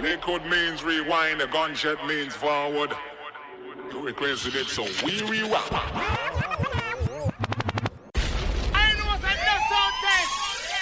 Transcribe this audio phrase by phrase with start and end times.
[0.00, 2.92] Liquid means rewind, a gunshot means forward.
[3.90, 5.74] You requested it, so we rewind.
[8.72, 10.30] I know what's another sound test.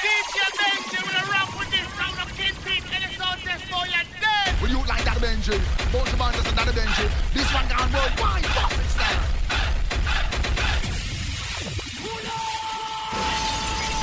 [0.05, 4.05] DJ Benji will rock with this round of Kingpin and the sound test for you
[4.21, 4.61] dead.
[4.61, 5.59] Will you like that Benji?
[5.91, 7.09] Both the bands and that Benji.
[7.33, 8.45] This one gone worldwide.
[8.45, 9.25] Fucking style.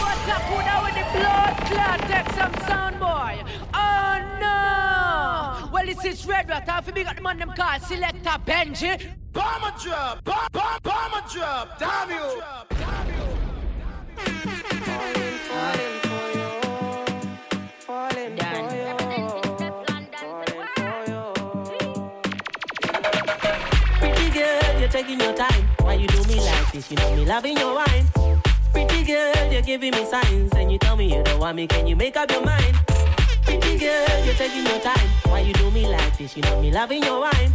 [0.02, 2.00] What's up, who now with the blood clot?
[2.10, 3.44] Take some sound, boy.
[3.76, 4.93] Oh no!
[5.94, 6.68] Well, this is Red Rat.
[6.68, 9.12] I feel big at the man them call Selector Benji.
[9.32, 12.42] Bomber drop, bomb, bomb, bomber drop, damn you.
[24.00, 25.68] Pretty girl, you're taking your time.
[25.82, 26.90] Why you do me like this?
[26.90, 28.08] You know me loving your wine.
[28.72, 30.54] Pretty girl, you're giving me signs.
[30.54, 31.68] And you tell me you don't want me.
[31.68, 32.83] Can you make up your mind?
[33.84, 35.10] Girl, you're taking your time.
[35.26, 36.38] Why you do me like this?
[36.38, 37.54] You know me loving your wine.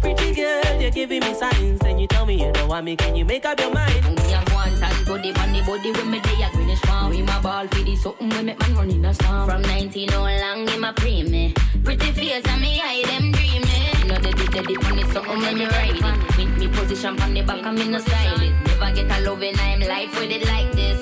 [0.00, 1.80] Pretty girl, you're giving me signs.
[1.80, 2.94] And you tell me you don't want me.
[2.94, 4.00] Can you make up your mind?
[4.04, 7.10] Me a one time body the body when me day a greenish farm.
[7.10, 9.48] We my ball for the something when make man run in a storm.
[9.48, 11.52] From 19 on long in my pre me.
[11.82, 13.66] Pretty face and me eye them dreaming.
[14.02, 16.36] You know the on the something when me ride it.
[16.36, 18.52] With me position from the back and me no style it.
[18.68, 21.00] Never get a loving I'm life with it like this.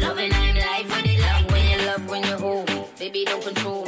[0.00, 2.70] Loving I'm life with it like when you love when you hold.
[2.98, 3.85] Baby don't control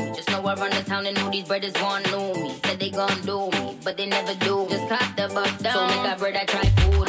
[0.57, 2.55] run the town and know these brothers want know me.
[2.65, 4.67] Said they gon' do me, but they never do.
[4.71, 5.75] Just cop the bus down.
[5.75, 7.09] So make a brother try food.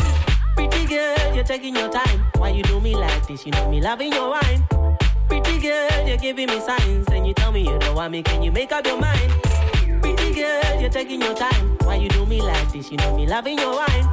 [0.55, 2.25] Pretty girl, you're taking your time.
[2.37, 3.45] Why you do me like this?
[3.45, 4.63] You know me loving your wine.
[5.27, 7.07] Pretty girl, you're giving me signs.
[7.09, 8.23] And you tell me you don't want me.
[8.23, 9.31] Can you make up your mind?
[10.01, 11.77] Pretty girl, you're taking your time.
[11.83, 12.91] Why you do me like this?
[12.91, 14.09] You know me loving your wine.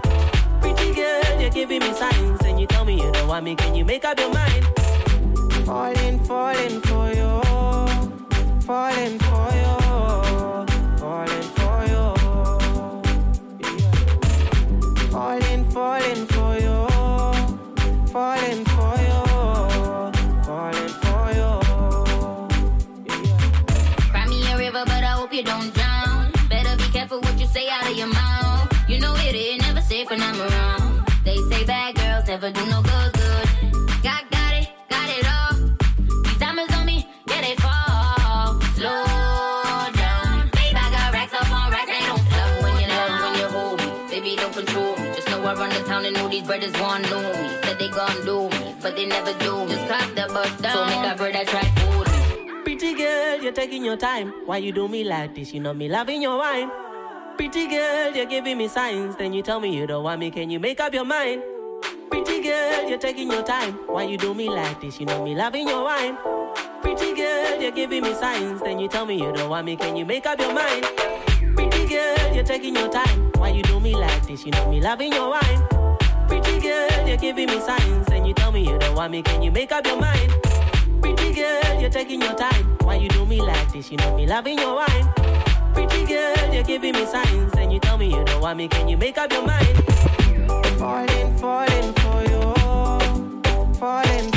[0.60, 2.40] Pretty girl, you're giving me signs.
[2.42, 3.56] And you tell me you don't want me.
[3.56, 4.64] Can you make up your mind?
[5.64, 7.45] Falling, falling for you.
[8.66, 9.76] Falling for you.
[10.98, 12.04] Falling for you.
[13.60, 13.92] yeah.
[15.12, 16.78] Falling, falling for you.
[18.12, 18.65] Falling
[46.36, 47.48] these brothers me.
[47.62, 49.66] Said they gon' do me, but they never do.
[49.68, 50.72] Just the bus down.
[50.72, 52.62] So make a brother try food me.
[52.64, 54.32] Pretty girl, you're taking your time.
[54.44, 55.54] Why you do me like this?
[55.54, 56.70] You know me loving your wine.
[57.36, 59.16] Pretty girl, you're giving me signs.
[59.16, 60.30] Then you tell me you don't want me.
[60.30, 61.42] Can you make up your mind?
[62.10, 63.72] Pretty girl, you're taking your time.
[63.86, 65.00] Why you do me like this?
[65.00, 66.16] You know me loving your wine.
[66.82, 68.60] Pretty girl, you're giving me signs.
[68.60, 69.76] Then you tell me you don't want me.
[69.76, 70.84] Can you make up your mind?
[71.56, 73.32] Pretty girl, you're taking your time.
[73.36, 74.44] Why you do me like this?
[74.44, 75.75] You know me loving your wine.
[76.28, 78.08] Pretty girl, you're giving me signs.
[78.08, 79.22] And you tell me you don't want me.
[79.22, 80.32] Can you make up your mind?
[81.00, 82.76] Pretty girl, you're taking your time.
[82.82, 83.90] Why you do me like this?
[83.90, 85.08] You know me loving your wine.
[85.74, 87.52] Pretty girl, you're giving me signs.
[87.54, 88.68] And you tell me you don't want me.
[88.68, 89.76] Can you make up your mind?
[90.78, 92.54] Falling, falling for you.
[93.74, 94.35] Falling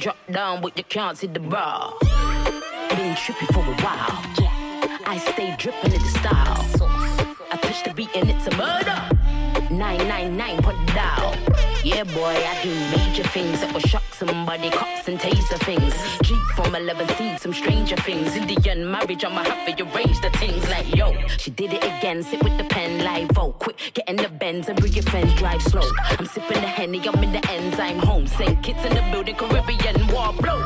[0.00, 1.92] drop down, but you can't see the bra.
[2.00, 4.24] Been trippy for a while.
[5.06, 6.64] I stay dripping in the style.
[7.52, 9.19] I touch the beat and it's a murder.
[9.70, 11.36] 999 put down.
[11.84, 15.94] Yeah, boy, I do major things that will shock somebody, cops and taser things.
[16.22, 18.34] Jeep from 11 seeds, some stranger things.
[18.36, 21.16] Indian marriage, I'ma have to arrange the things like yo.
[21.38, 23.58] She did it again, sit with the pen like vote.
[23.60, 25.88] Quick, get in the Benz and bring your friends, drive slow.
[26.18, 28.26] I'm sipping the Henny, I'm in the I'm home.
[28.26, 30.58] Same kids in the building, Caribbean war blow.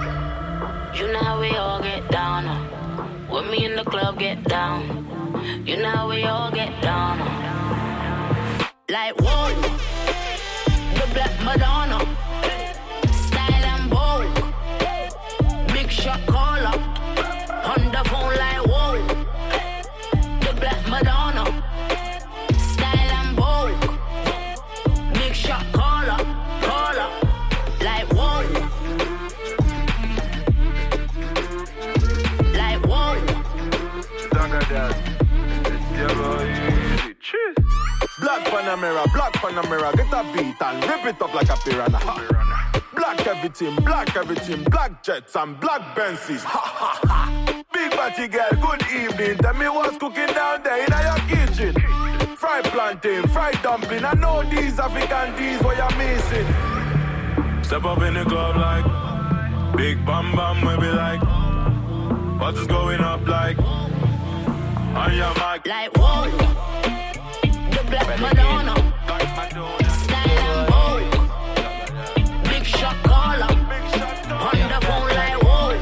[0.95, 2.47] You know how we all get down.
[2.47, 3.29] uh.
[3.29, 5.63] When me in the club get down.
[5.67, 7.64] You know how we all get down.
[8.91, 9.49] Like whoa,
[10.93, 12.01] the Black Madonna,
[13.13, 16.79] style and bold, big shot caller,
[17.65, 18.54] on the phone like
[38.25, 41.99] Black Panamera, Black Panamera, get a beat and rip it up like a piranha.
[41.99, 42.81] Ha.
[42.97, 46.41] Black everything, black everything, black jets and black Benzes.
[46.41, 47.63] Ha ha ha.
[47.71, 49.37] Big body girl, good evening.
[49.37, 51.75] Tell me what's cooking down there in your kitchen.
[52.35, 54.07] Fried plantain, fried dumpling.
[54.07, 57.63] I know these African D's what you're missing.
[57.63, 61.21] Step up in the club like Big Bam Bam, we be like
[62.41, 67.04] What is going up like On your mic Like whoa The
[67.91, 68.75] Black Madonna.
[70.03, 71.13] Style and bold
[72.45, 73.53] Big shot caller.
[74.47, 75.73] On the phone like whoa.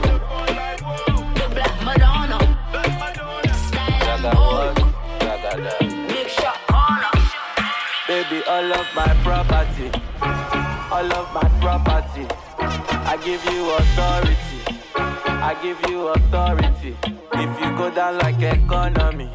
[1.38, 2.38] The Black Madonna.
[3.66, 4.76] Style and bold
[6.08, 7.14] Big shot caller.
[8.08, 9.88] Baby, all of my property,
[10.90, 12.26] all of my property.
[13.04, 14.60] I give you authority,
[14.94, 16.96] I give you authority.
[17.34, 19.30] If you go down like economy,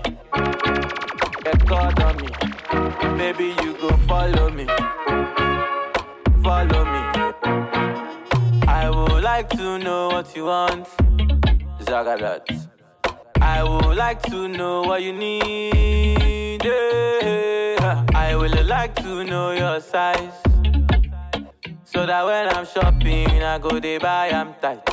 [1.46, 2.30] economy,
[3.18, 4.66] baby, you go follow me,
[6.44, 7.02] follow me.
[8.68, 10.88] I would like to know what you want,
[11.80, 12.68] Zagadat.
[13.42, 16.64] I would like to know what you need.
[16.64, 18.06] yeah.
[18.14, 20.34] I would like to know your size.
[21.86, 24.84] So that when I'm shopping, I go they buy I'm tight.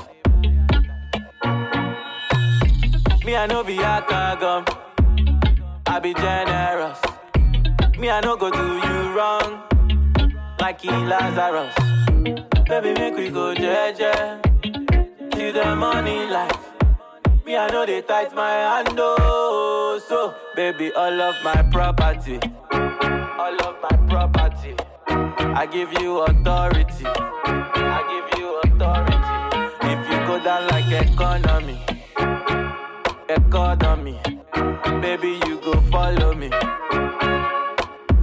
[3.25, 4.65] Me, I know be a gum.
[5.87, 7.13] I be generous.
[7.99, 9.62] Me, I no go do you wrong.
[10.61, 11.75] Like he Lazarus.
[12.69, 14.12] Baby, make we go jeje.
[15.35, 16.58] See the money life.
[17.46, 20.00] Me, I know they tight my hand, oh.
[20.08, 22.38] So, baby, all of my property,
[22.73, 24.75] all of my property,
[25.06, 27.05] I give you authority.
[27.06, 29.19] I give you authority.
[29.93, 31.79] If you go down like economy,
[33.29, 34.19] economy,
[35.00, 36.49] baby, you go follow me,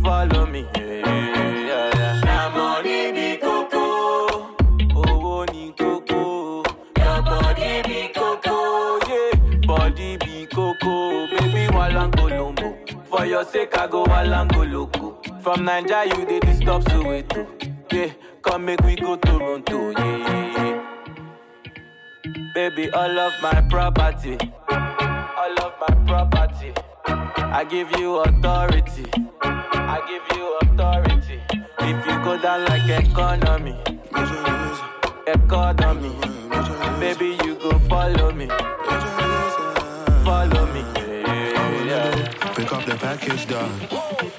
[0.04, 0.68] follow me.
[0.76, 2.22] Yeah, yeah, yeah.
[2.26, 4.56] Na money be coco,
[4.96, 6.64] owó ni coco.
[6.98, 9.66] Your body be coco, yeah.
[9.68, 13.08] Body be coco, baby walangolombo.
[13.08, 15.42] For your sake, I go walangoloko.
[15.44, 17.48] From Nigeria, you dey disturb Soweto.
[17.92, 18.12] Yeah,
[18.42, 20.78] come make we go Toronto, yeah, yeah, yeah.
[22.54, 24.38] Baby, all of my property,
[24.70, 26.74] all of my property.
[27.14, 29.06] I give you authority,
[29.42, 31.42] I give you authority.
[31.80, 33.78] If you go down like economy,
[35.28, 36.16] economy,
[37.00, 38.48] baby, you go follow me,
[42.72, 43.70] Up the package, dog.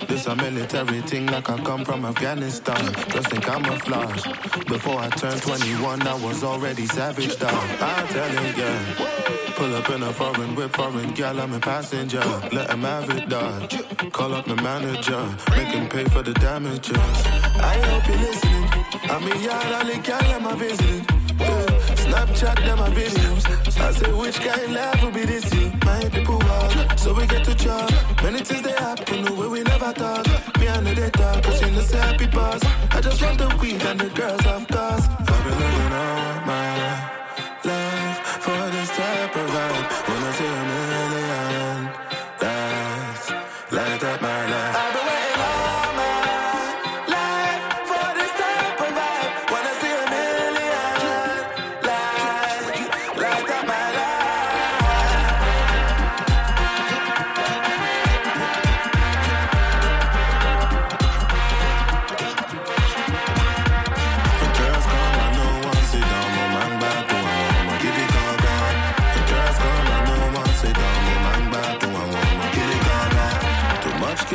[0.09, 2.95] This a military thing like I come from Afghanistan.
[3.11, 4.25] Just in camouflage.
[4.67, 7.53] Before I turned 21, I was already savage, dog.
[7.53, 9.53] I tell it, yeah.
[9.57, 12.25] Pull up in a foreign whip, foreign gal, I'm a passenger.
[12.53, 13.71] Let him have it, dog.
[14.13, 16.97] Call up the manager, make him pay for the damages.
[16.97, 18.69] I hope you're listening.
[19.11, 21.07] I'm a yard, all the gal, I'm a visiting.
[21.39, 21.72] Yeah.
[22.13, 23.81] Snapchat them my videos.
[23.81, 25.73] I say which kind life will be this year?
[25.83, 27.91] My people walk, so we get to chop.
[28.23, 30.29] Many things they happen the way we never thought.
[30.61, 32.61] Me and the talk, cause know say happy boss.
[32.91, 35.32] I just want the weed and the girls of course.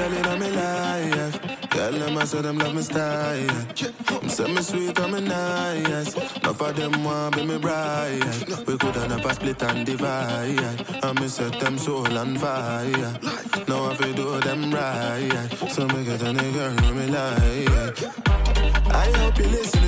[0.10, 3.48] Girl in my life, tell them I said them love me style.
[3.48, 6.16] Them say me sweet, I'm nice.
[6.38, 8.24] Enough of them want be me bride.
[8.66, 11.04] We could have never split and divide.
[11.04, 13.20] And me set them soul on fire.
[13.68, 15.50] Now I feel do them right.
[15.70, 18.94] So me get a nigga know me like.
[18.94, 19.88] I hope you're listening.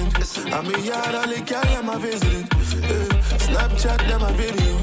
[0.53, 2.47] I'm a yard, all the girl I'm a visiting.
[2.83, 3.18] Eh,
[3.49, 4.73] Snapchat them a video.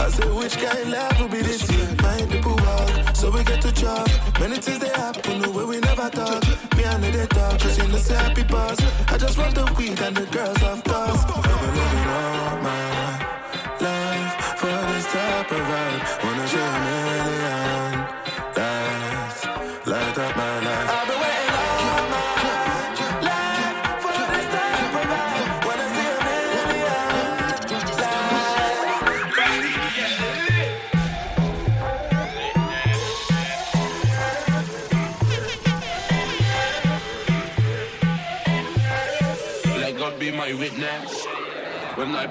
[0.00, 1.88] I say which kind life will be this year?
[2.02, 4.08] My people walk, so we get to chop.
[4.40, 6.42] Many things they happen the way we never thought.
[6.76, 8.78] Me and they talk, cause you know say happy boss.
[9.12, 11.22] I just want the weed and the girls of course.
[11.24, 12.84] I've been living all my
[13.86, 16.33] life for this type of vibe.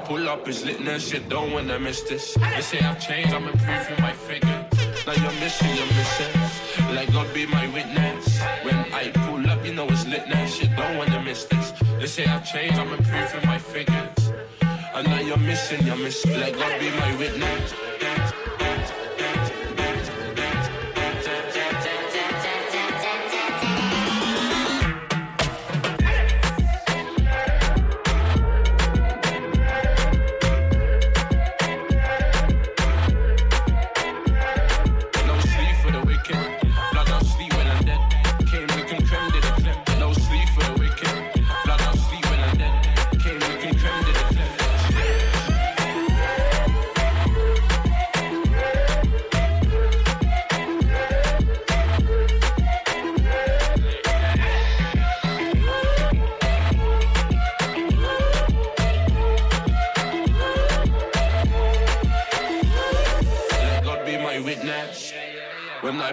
[0.06, 2.34] pull up is lit, that shit don't wanna miss this.
[2.34, 4.66] They say I changed, I'm improving my figure.
[5.08, 6.96] Now you're missing, you're missing.
[6.96, 8.40] Like God be my witness.
[8.64, 11.74] When I pull up, you know it's lit, that shit don't wanna miss this.
[12.00, 14.32] They say I changed, I'm improving my figures.
[14.96, 16.40] And now you're missing, you're missing.
[16.40, 17.74] Like God be my witness.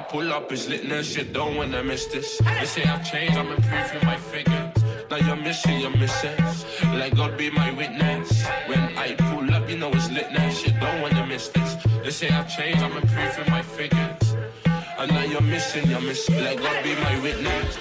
[0.00, 2.38] I pull up, it's lit, now shit don't when I miss this.
[2.38, 4.72] They say I've changed, I'm improving my figures.
[5.10, 6.38] Now you're missing, you're missing.
[6.94, 8.46] Let God be my witness.
[8.66, 11.76] When I pull up, you know it's lit, now shit don't when I miss this.
[12.02, 14.34] They say I've changed, I'm improving my figures.
[14.96, 16.44] And now you're missing, you're missing.
[16.44, 17.76] Let God be my witness.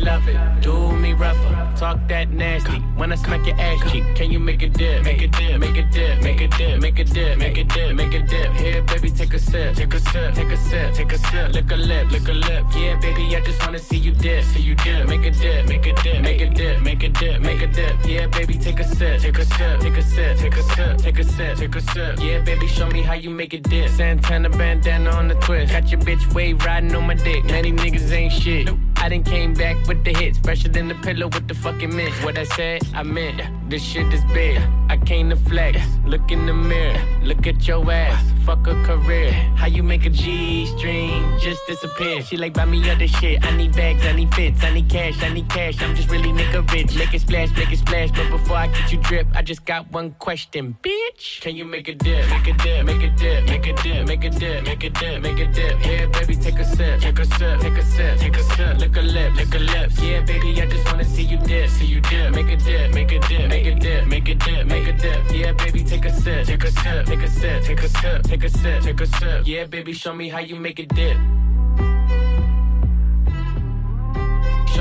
[0.00, 0.38] Love it.
[0.62, 1.72] Do me rougher.
[1.76, 2.78] Talk that nasty.
[2.96, 5.04] When I smack your ass cheek, can you make a dip?
[5.04, 7.94] Make a dip, make a dip, make a dip, make a dip, make a dip,
[7.94, 8.52] make a dip.
[8.54, 11.52] Here, baby, take a sip, take a sip, take a sip, take a sip.
[11.52, 12.64] Lick a lip, lick a lip.
[12.74, 15.08] Yeah, baby, I just wanna see you dip, see you dip.
[15.08, 17.96] Make a dip, make a dip, make a dip, make a dip, make a dip.
[18.04, 21.18] Yeah, baby, take a sip, take a sip, take a sip, take a sip, take
[21.18, 22.18] a sip, take a sip.
[22.18, 23.90] Yeah, baby, show me how you make a dip.
[23.90, 25.72] Santana bandana on the twist.
[25.72, 27.44] Got your bitch wave riding on my dick.
[27.44, 28.87] Many niggas ain't shit.
[29.00, 32.12] I done came back with the hits, fresher than the pillow with the fucking mint.
[32.24, 33.40] What I said, I meant.
[33.70, 34.60] This shit is big.
[34.88, 35.80] I came to flex.
[36.04, 38.22] Look in the mirror, look at your ass.
[38.44, 39.32] Fuck a career.
[39.56, 42.22] How you make a G string just disappear?
[42.22, 43.44] She like buy me other shit.
[43.44, 45.80] I need bags, I need fits, I need cash, I need cash.
[45.82, 46.96] I'm just really nigga rich.
[46.96, 48.10] Make it splash, make it splash.
[48.10, 51.40] But before I get you drip, I just got one question, bitch.
[51.42, 52.28] Can you make a dip?
[52.30, 55.22] Make a dip, make a dip, make a dip, make a dip, make a dip,
[55.22, 55.84] make a dip.
[55.84, 58.78] Yeah, baby, take a sip, take a sip, take a sip, take a sip.
[58.78, 59.90] Lick a lip, lick a lip.
[60.00, 62.34] Yeah, baby, I just wanna see you dip, see you dip.
[62.34, 65.20] Make a dip, make a dip, make a dip, make a dip, make a dip.
[65.30, 68.44] Yeah, baby, take a sip, take a sip, take a sip, take a sip, take
[68.44, 69.46] a sip, take a sip.
[69.46, 71.18] Yeah, baby, show me how you make a dip.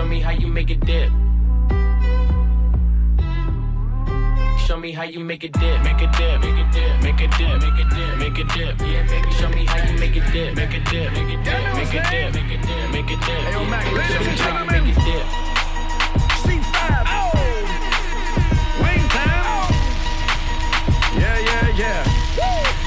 [0.08, 1.12] Me how you make a dip.
[4.66, 7.28] Show me how you make a dip, make a dip, make a dip, make a
[7.38, 8.80] dip, make a dip, make a dip.
[8.82, 11.64] Yeah, baby, show me how you make a dip, make a dip, make a dip,
[11.76, 13.42] make a dip, make a dip, make a dip.
[13.68, 15.26] Baby, show me how you make a dip.
[16.44, 16.78] C5.
[17.08, 17.36] Oh.
[18.84, 19.74] Wing time.
[21.20, 22.04] Yeah, yeah, yeah.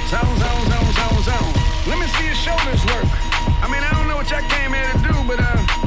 [0.08, 1.52] Zone, zone, zone, zone, zone.
[1.86, 3.08] Let me see your shoulders work.
[3.60, 5.79] I mean, I don't know what y'all came here to do, but uh,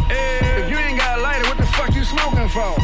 [2.50, 2.76] for?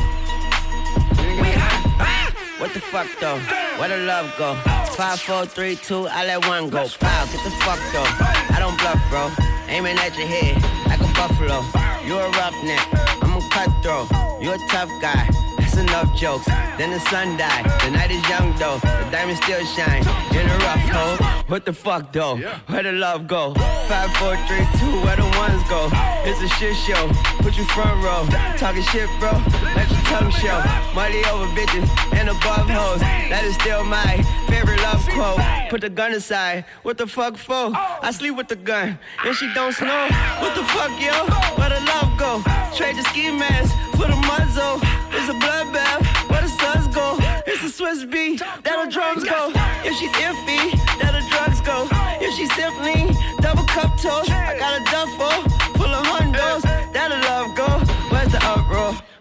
[2.59, 3.39] What the fuck though?
[3.79, 4.55] Where the love go?
[4.95, 6.87] Five, four, three, two, I let one go.
[6.99, 8.09] Pow, get the fuck though.
[8.53, 9.31] I don't bluff, bro.
[9.67, 11.63] Aiming at your head like a buffalo.
[12.05, 12.85] You a roughneck,
[13.23, 14.09] I'm a cutthroat.
[14.41, 15.48] You a tough guy.
[15.69, 16.45] That's enough jokes.
[16.77, 17.65] Then the sun died.
[17.83, 18.79] The night is young though.
[18.79, 20.01] The diamonds still shine.
[20.33, 21.17] In a rough hole.
[21.47, 22.37] What the fuck though?
[22.67, 23.53] Where the love go?
[23.87, 24.93] Five, four, three, two.
[25.05, 25.89] Where the ones go?
[26.25, 27.07] It's a shit show.
[27.43, 28.25] Put you front row.
[28.57, 29.31] Talking shit, bro.
[29.75, 30.59] Let your tongue show.
[30.93, 32.99] Money over bitches and above hoes.
[33.29, 34.17] That is still my
[34.49, 35.39] favorite love quote.
[35.69, 36.65] Put the gun aside.
[36.81, 37.71] What the fuck for?
[37.75, 38.97] I sleep with the gun.
[39.23, 40.07] And she don't snow.
[40.41, 41.13] What the fuck, yo?
[41.57, 42.41] Where the love go?
[42.75, 44.81] Trade the ski mask for the muzzle.
[45.13, 46.01] It's a bloodbath.
[46.29, 47.17] Where the suns go?
[47.45, 48.41] It's a Swizz beat.
[48.63, 49.51] That'll drums go.
[49.85, 50.78] If she's iffy,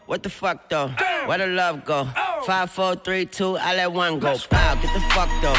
[0.08, 0.88] What the fuck though?
[1.26, 2.08] Where the love go?
[2.46, 4.38] Five, four, three, two, I let one go.
[4.50, 5.52] Wow, get the fuck though.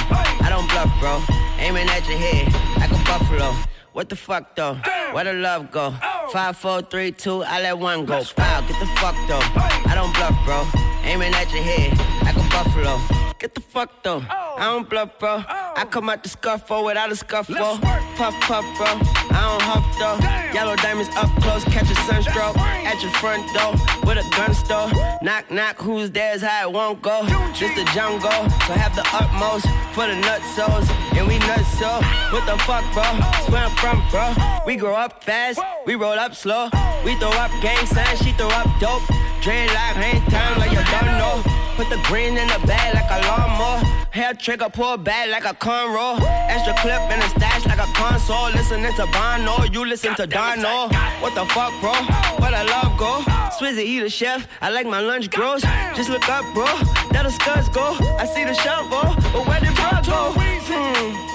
[0.44, 1.22] I don't bluff, bro.
[1.60, 3.54] Aiming at your head like a buffalo.
[3.94, 4.74] What the fuck though?
[5.12, 5.94] Where the love go?
[6.32, 8.24] Five, four, three, two, I let one go.
[8.40, 9.40] Wow, get the fuck though.
[9.86, 10.66] I don't bluff, bro.
[11.04, 13.29] Aiming at your head like a buffalo.
[13.40, 14.22] Get the fuck though.
[14.30, 15.42] I don't bluff, bro.
[15.48, 17.56] I come out the scuffle without a scuffle.
[17.56, 18.86] Puff, puff, bro.
[19.32, 20.20] I don't huff though.
[20.54, 22.58] Yellow diamonds up close, catch a sunstroke.
[22.58, 23.72] At your front door
[24.04, 24.92] with a gun store.
[25.22, 27.24] Knock, knock, who's there's how it won't go.
[27.54, 28.30] Just the jungle,
[28.68, 30.90] so have the utmost for the nutsos.
[31.16, 31.88] And we nuts so.
[32.36, 33.08] What the fuck, bro?
[33.54, 34.36] Where I'm from, bro.
[34.66, 36.70] We grow up fast, we roll up slow.
[37.06, 39.04] We throw up gang signs, she throw up dope.
[39.40, 41.42] Dreadlock, hang time like you don't know.
[41.78, 43.78] Put the green in the bag like a lawnmower.
[44.12, 46.20] Hair trigger, pull back like a cornrow.
[46.50, 48.50] Extra clip in a stash like a console.
[48.52, 50.90] Listening to Bono, you listen to Dono.
[51.22, 51.94] What the fuck, bro?
[52.42, 53.22] Where the love go?
[53.58, 54.48] Swizzy, he the chef.
[54.62, 55.62] I like my lunch gross.
[55.96, 56.66] Just look up, bro.
[57.14, 57.96] That the scuds go.
[58.18, 60.34] I see the shovel, but where did bro go?
[60.36, 61.30] Hmm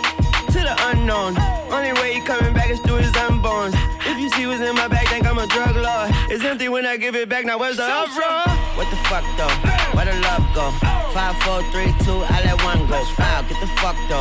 [0.55, 1.37] to the unknown.
[1.73, 3.75] Only way he coming back is through his unborns.
[4.07, 6.11] If you see what's in my bag, think I'm a drug lord.
[6.31, 7.45] It's empty when I give it back.
[7.45, 8.64] Now where's the uproar?
[8.77, 9.55] What the fuck though?
[9.97, 10.71] Where the love go?
[11.15, 13.01] Five, four, three, two, I let one go.
[13.19, 14.21] Wow, get the fuck though.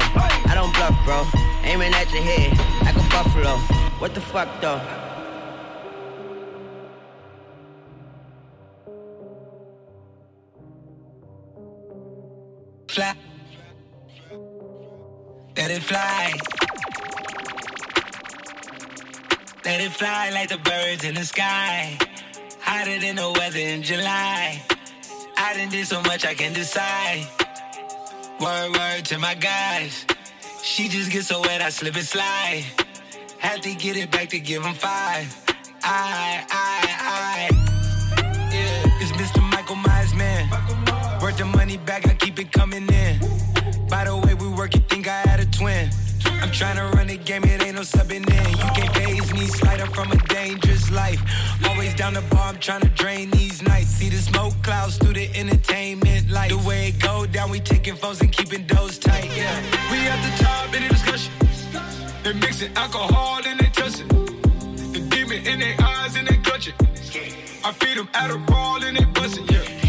[0.50, 1.26] I don't bluff, bro.
[1.63, 2.52] Aiming at your head
[2.86, 3.58] like a buffalo.
[3.98, 4.80] What the fuck though?
[12.88, 13.16] Fly.
[15.58, 16.34] Let it fly.
[19.66, 21.98] Let it fly like the birds in the sky.
[22.65, 24.62] Hotter than the weather in July.
[25.38, 27.28] I done did so much I can decide.
[28.39, 30.06] Word, word to my guys.
[30.63, 32.63] She just gets so wet, I slip and slide.
[33.38, 35.28] Had to get it back to give him five.
[35.84, 37.49] I, I, I.
[38.54, 39.41] Yeah, it's Mr.
[39.52, 40.49] Michael Myers, man.
[41.21, 43.19] Worth the money back, I keep it coming in.
[43.89, 45.89] By the way we work, you think I had a twin.
[46.43, 48.49] I'm trying to run the game, it ain't no subbing in.
[48.51, 51.21] You can't phase me, slider from a dangerous life.
[51.69, 53.88] Always down the bar, I'm trying to drain these nights.
[53.91, 56.49] See the smoke clouds through the entertainment light.
[56.49, 59.58] The way it go down, we taking phones and keeping those tight, yeah.
[59.89, 61.32] We at the top in the discussion.
[62.23, 64.10] They mixing alcohol and they touch it.
[64.10, 66.73] The demon in their eyes and they clutching.
[67.63, 69.83] I feed them Adderall and they bust it, yeah.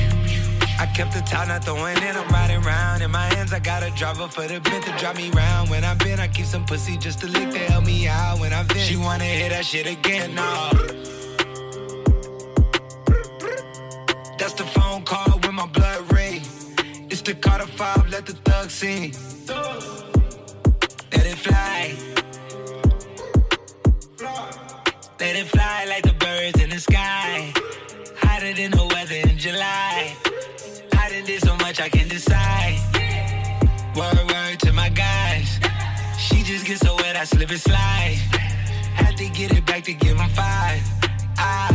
[0.85, 3.03] I kept the top not throwing in, I'm riding round.
[3.03, 5.71] In my hands, I got a driver for the bent to drive me round.
[5.71, 8.39] When I've been, I keep some pussy just to lick to help me out.
[8.39, 10.73] When I've been, she wanna hear that shit again, nah.
[14.39, 16.43] That's the phone call with my blood ring.
[17.09, 19.15] It's the Carter 5, let the thug sing.
[21.13, 21.95] Let it fly.
[25.19, 27.55] Let it fly like the birds in the sky.
[28.19, 30.24] Hotter than the weather in July.
[31.75, 32.79] Much I can decide.
[33.97, 35.59] Word, word to my guys.
[36.19, 38.17] She just gets so wet, I slip and slide.
[38.95, 40.83] Had to get it back to give him five.
[41.37, 41.74] I,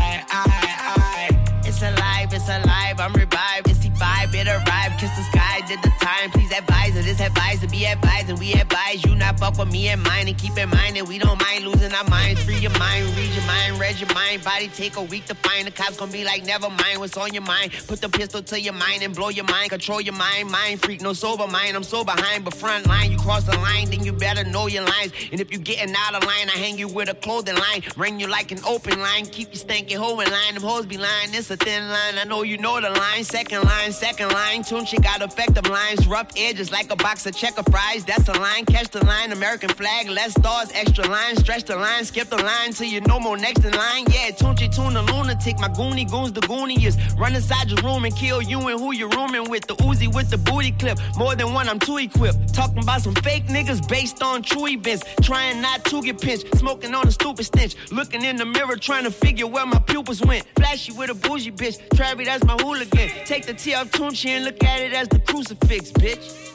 [7.79, 8.09] be.
[8.29, 10.27] And we advise you not fuck with me and mine.
[10.27, 12.43] And keep in mind that we don't mind losing our minds.
[12.43, 14.43] Free your mind, read your mind, read your mind.
[14.43, 15.65] Body take a week to find.
[15.65, 17.71] The cops gonna be like, never mind what's on your mind.
[17.87, 19.71] Put the pistol to your mind and blow your mind.
[19.71, 21.75] Control your mind, mind freak, no sober mind.
[21.75, 23.11] I'm so behind, but front line.
[23.11, 25.11] You cross the line, then you better know your lines.
[25.31, 27.81] And if you getting out of line, I hang you with a clothing line.
[27.97, 29.25] Ring you like an open line.
[29.25, 30.53] Keep you stanky hoe in line.
[30.53, 32.19] Them hoes be lying, it's a thin line.
[32.19, 33.23] I know you know the line.
[33.23, 34.61] Second line, second line.
[34.61, 36.05] Tune she got effective lines.
[36.05, 38.05] Rough edges like a box of checker fries.
[38.05, 38.65] That's a line.
[38.65, 39.32] Catch the line.
[39.32, 40.10] American flag.
[40.10, 41.36] Less stars, extra line.
[41.38, 42.03] Stretch the line.
[42.05, 44.05] Skip the line till you no more next in line.
[44.10, 45.60] Yeah, Tunechi tune the lunatic.
[45.60, 46.99] My goonie goons the gooniest.
[47.17, 49.67] Run inside your room and kill you and who you're rooming with.
[49.67, 50.99] The Uzi with the booty clip.
[51.17, 52.53] More than one, I'm too equipped.
[52.53, 55.03] Talking about some fake niggas based on true events.
[55.21, 56.58] Trying not to get pinched.
[56.58, 57.75] Smoking on a stupid stench.
[57.91, 60.45] Looking in the mirror trying to figure where my pupils went.
[60.55, 61.77] Flashy with a bougie bitch.
[61.89, 63.10] Travi, that's my hooligan.
[63.25, 66.48] Take the T off Tunechi and look at it as the crucifix, bitch.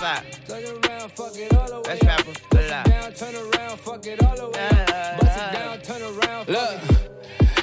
[0.00, 0.46] C5.
[0.46, 2.30] Turn around, fuck it all the way That's rapper.
[2.30, 2.36] up.
[2.36, 5.20] Put Bust it it down, turn around, fuck it all the way up.
[5.20, 6.80] Bust it down, turn around, Look,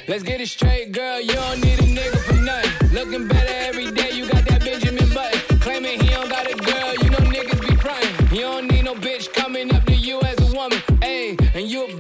[0.08, 1.19] let's get it straight, girl.
[1.19, 2.89] You don't need a nigga for nothing.
[2.93, 4.12] Looking better every day.
[4.12, 5.60] You got that Benjamin Button.
[5.60, 6.93] Claiming he don't got a girl.
[7.04, 8.36] You know niggas be frontin'.
[8.36, 10.78] You don't need no bitch coming up to you as a woman.
[11.02, 11.95] Ayy, and you a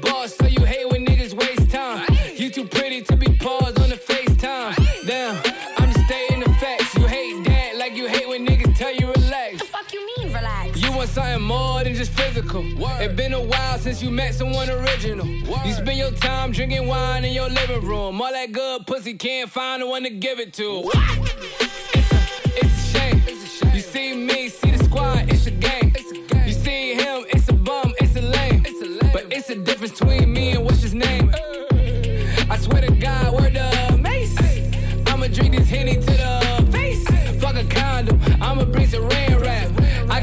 [11.17, 12.63] something more than just physical.
[13.01, 15.25] It's been a while since you met someone original.
[15.25, 18.21] You spend your time drinking wine in your living room.
[18.21, 20.83] All that good pussy can't find the one to give it to.
[20.93, 21.56] It's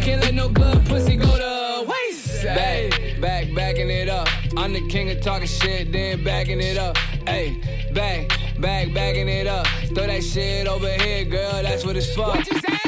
[0.04, 2.44] can't let no good pussy go to waste.
[2.44, 4.28] Back, back, backing it up.
[4.54, 6.98] I'm the king of talking shit, then backing it up.
[7.26, 7.56] Hey,
[7.94, 8.28] back,
[8.60, 9.66] back, backing it up.
[9.94, 12.26] Throw that shit over here, girl, that's what it's for.
[12.26, 12.78] What You say?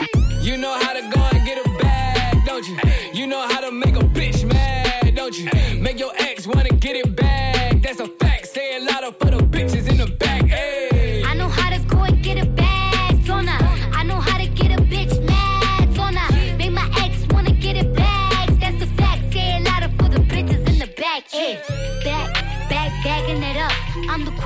[0.42, 2.76] You know how to go and get a bag, don't you?
[3.14, 5.48] You know how to make a bitch mad, don't you?
[5.80, 7.80] Make your ex wanna get it back.
[7.82, 8.46] That's a fact.
[8.48, 9.45] Say it louder for the bitches in the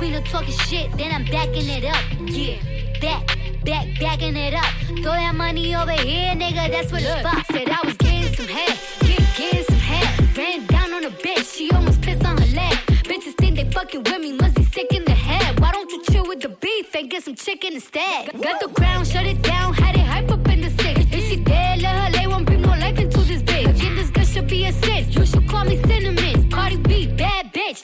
[0.01, 2.03] queen of talking shit, then I'm backing it up.
[2.21, 2.57] Yeah,
[2.99, 4.71] back, back, backing it up.
[5.03, 6.71] Throw that money over here, nigga.
[6.73, 7.53] That's what the for.
[7.53, 10.35] Said I was getting some head, get, getting some head.
[10.35, 12.73] Ran down on a bitch, she almost pissed on her leg.
[13.09, 15.59] Bitches think they fucking with me, must be sick in the head.
[15.59, 18.31] Why don't you chill with the beef and get some chicken instead?
[18.41, 20.99] Got the crown, shut it down, had it hype up in the six.
[21.11, 23.69] If she dead, let her lay one, bring more life into this bitch.
[23.69, 25.11] Again, this girl should be a sin.
[25.11, 26.20] You should call me cinnamon.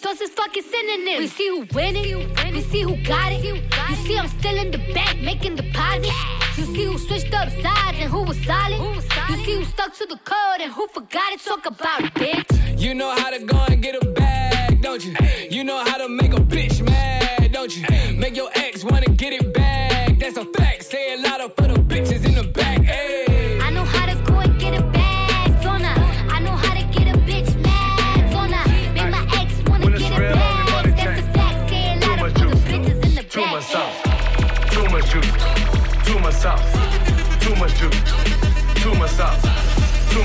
[0.07, 1.19] Those is fucking synonyms.
[1.19, 3.43] We see who winning, we see who got it.
[3.43, 3.61] You
[4.05, 6.15] see I'm still in the bank making deposits.
[6.55, 8.79] You see who switched up sides and who was solid.
[9.29, 11.41] You see who stuck to the code and who forgot it.
[11.41, 12.79] Talk about it, bitch.
[12.79, 15.13] You know how to go and get a bag, don't you?
[15.51, 16.39] You know how to make a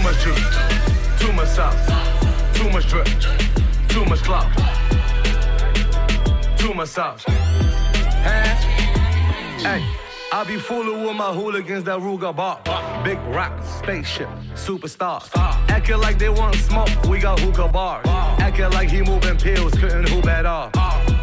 [0.03, 0.57] much juice,
[1.19, 1.87] too much sauce,
[2.55, 3.07] too much drip,
[3.89, 4.51] too much clout,
[6.59, 7.23] too much sauce.
[8.25, 8.55] Hey,
[9.63, 10.12] hey.
[10.35, 12.59] I be fooling with my hooligans that Ruger bar.
[13.05, 15.23] Big rock, spaceship, superstar.
[15.69, 18.07] Acting like they want smoke, we got hookah bars.
[18.07, 20.71] Acting like he moving pills, couldn't hoop at all.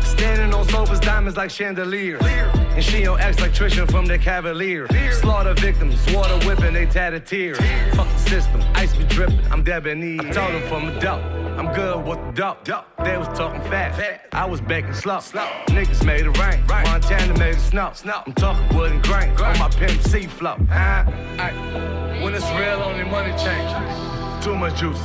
[0.04, 2.22] Standing on sofas, diamonds like chandeliers.
[2.22, 4.88] And she on electrician from the Cavalier.
[5.14, 7.58] Slaughter victims, water whipping, they tatted tears.
[7.96, 10.22] Fuck the system, ice be dripping, I'm debonair.
[10.22, 11.24] I told them from the dope.
[11.60, 12.86] I'm good with the dope.
[13.04, 14.00] They was talking fast.
[14.32, 15.18] I was baking slow.
[15.18, 16.66] Niggas made it rain.
[16.68, 17.92] Montana made it snow.
[18.06, 20.56] I'm talking wood and grain on my pimp C flow.
[20.72, 21.04] Uh,
[21.40, 22.22] ay.
[22.24, 24.44] when it's real, only money change.
[24.44, 25.02] Too much juice,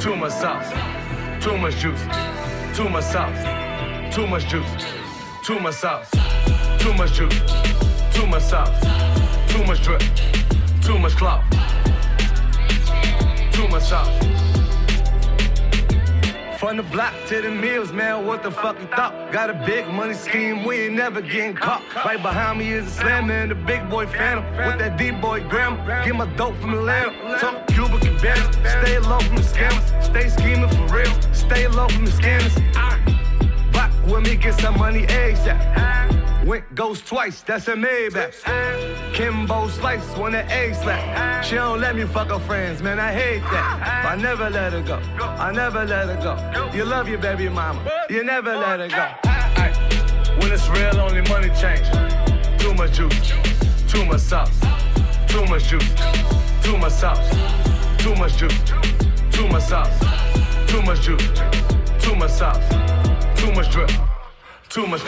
[0.00, 0.70] too much sauce,
[1.42, 2.02] too much juice,
[2.76, 4.84] too much sauce, too much juice,
[5.42, 6.10] too much sauce,
[6.78, 7.40] too much juice,
[8.12, 8.80] too much sauce,
[9.48, 10.02] too much drip,
[10.82, 11.42] too much clout,
[13.52, 14.57] too much sauce.
[16.58, 19.30] From the block to the mills, man, what the fuck you thought?
[19.30, 21.84] Got a big money scheme, we ain't never getting caught.
[22.04, 24.44] Right behind me is a slammer the big boy phantom.
[24.66, 27.38] With that D-boy grandma, get my dope from Atlanta.
[27.38, 30.04] Talk Cuba Cabana, stay low from the scammers.
[30.04, 32.56] Stay scheming for real, stay low from the scammers.
[33.72, 36.44] Rock with me, get some money ASAP.
[36.44, 38.34] Went goes twice, that's a Maybach.
[39.18, 41.42] Kimbo Slice when the A slap.
[41.42, 44.06] She don't let me fuck her friends, man, I hate that.
[44.06, 44.94] I never let her go.
[45.20, 46.70] I never let her go.
[46.72, 49.06] You love your baby mama, you never let her go.
[50.38, 51.88] When it's real, only money change.
[52.60, 53.32] Too much juice,
[53.88, 54.56] too much sauce,
[55.26, 55.94] too much juice,
[56.62, 57.28] too much sauce,
[57.98, 58.72] too much juice,
[59.32, 59.98] too much sauce,
[60.68, 61.28] too much juice,
[61.98, 62.68] too much sauce,
[63.34, 63.90] too much drip,
[64.68, 65.02] too much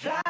[0.00, 0.22] clout.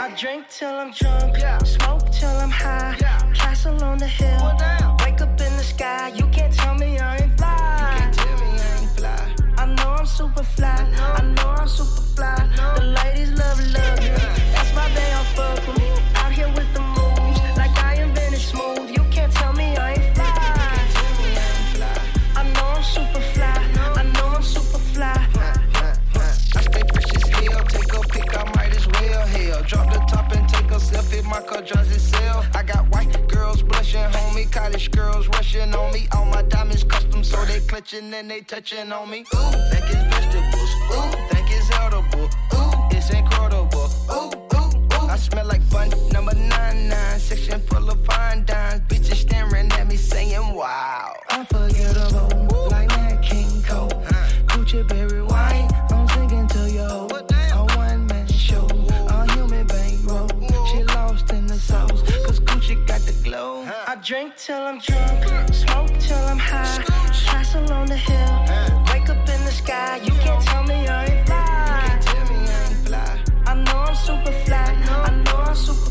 [0.00, 2.96] I drink till I'm drunk, smoke till I'm high.
[3.34, 4.56] Castle on the hill,
[5.04, 6.08] wake up in the sky.
[6.14, 7.46] You can't tell me I ain't fly.
[7.48, 9.34] I ain't fly.
[9.58, 10.86] I know I'm super fly.
[11.18, 12.48] I know I'm super fly.
[12.76, 14.27] The ladies love luxury.
[31.28, 32.46] My car drives itself.
[32.54, 34.50] I got white girls blushing, homie.
[34.50, 36.08] College girls rushing on me.
[36.12, 39.20] All my diamonds custom, so they clutching and they touching on me.
[39.34, 40.70] Ooh, think it's vegetables.
[40.92, 42.24] Ooh, think it's edible.
[42.54, 43.90] Ooh, it's incredible.
[44.10, 45.08] Ooh, ooh, ooh.
[45.08, 45.90] I smell like fun.
[46.12, 48.80] Number nine nine, section full of fine dimes.
[48.88, 51.12] Bitches staring at me saying, Wow.
[51.30, 53.92] Unforgettable, like that King Cole.
[53.92, 54.28] Uh.
[54.46, 55.17] Gucci berry
[64.02, 66.84] drink till I'm drunk, smoke till I'm high.
[67.26, 68.44] Castle on the hill,
[68.92, 69.96] wake up in the sky.
[70.04, 71.38] You can't tell me I ain't fly.
[73.46, 75.87] I know I'm super fly, I know I'm super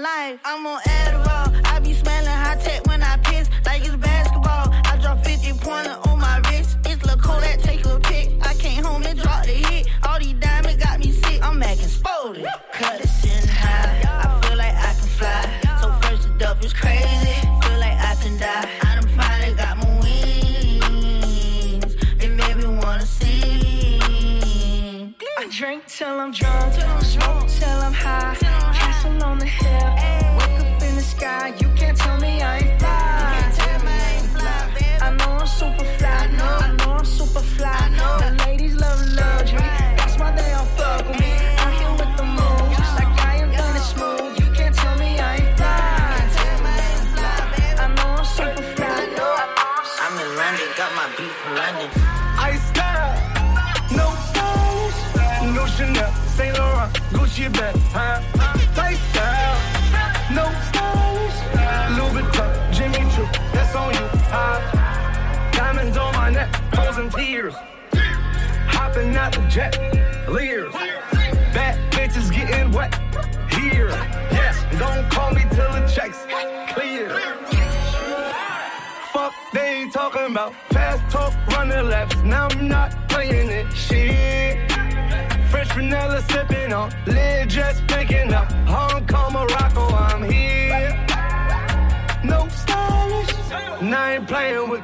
[0.00, 0.40] life.
[0.44, 1.66] I'm on Adderall.
[1.66, 4.68] I be smelling high tech when I piss, like it's basketball.
[4.84, 6.78] I drop 50 pointer on my wrist.
[6.84, 8.30] It's Kodak, take a pic.
[8.42, 9.88] I came home and dropped the hit.
[10.06, 11.40] All these diamonds got me sick.
[11.42, 12.46] I'm acting spotted.
[12.72, 13.03] Cut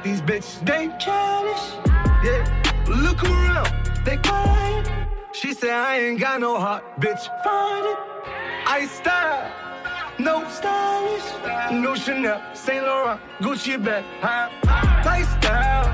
[0.03, 0.65] these bitches.
[0.65, 1.73] They childish.
[2.23, 3.69] Yeah, look around,
[4.05, 4.89] they quiet.
[5.33, 7.23] She said I ain't got no heart, bitch.
[7.43, 7.97] Find it.
[8.67, 9.51] I style,
[10.19, 14.49] no stylish, no Chanel, Saint Laurent, Gucci bag, huh?
[15.03, 15.89] Lifestyle,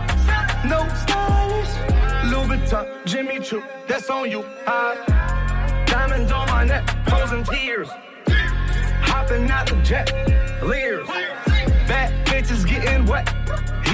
[0.65, 4.95] no stylish, Louis Vuitton, Jimmy Choo, that's on you, huh?
[5.85, 7.89] Diamonds on my neck, frozen tears,
[9.01, 10.11] hopping out the jet,
[10.61, 11.07] leers.
[11.87, 13.33] Bad bitches getting wet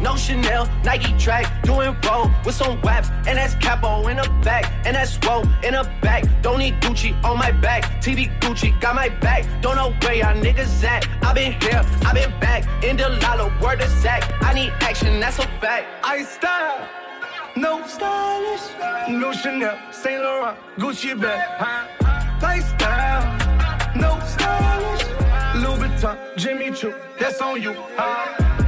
[0.00, 4.72] No Chanel, Nike track, doing roll with some waps, and that's capo in the back,
[4.86, 6.24] and that's roll in the back.
[6.40, 9.44] Don't need Gucci on my back, TV Gucci got my back.
[9.60, 11.08] Don't know where y'all niggas at.
[11.24, 14.22] I been here, I been back, in the lala, word of Zach.
[14.40, 15.86] I need action, that's a fact.
[16.04, 16.88] I style,
[17.56, 18.62] no stylish,
[19.08, 21.42] no Chanel, Saint Laurent, Gucci bag?
[22.40, 23.24] Lifestyle,
[23.96, 25.04] no stylish,
[25.56, 28.67] Louis Vuitton, Jimmy Choo, that's on you, huh?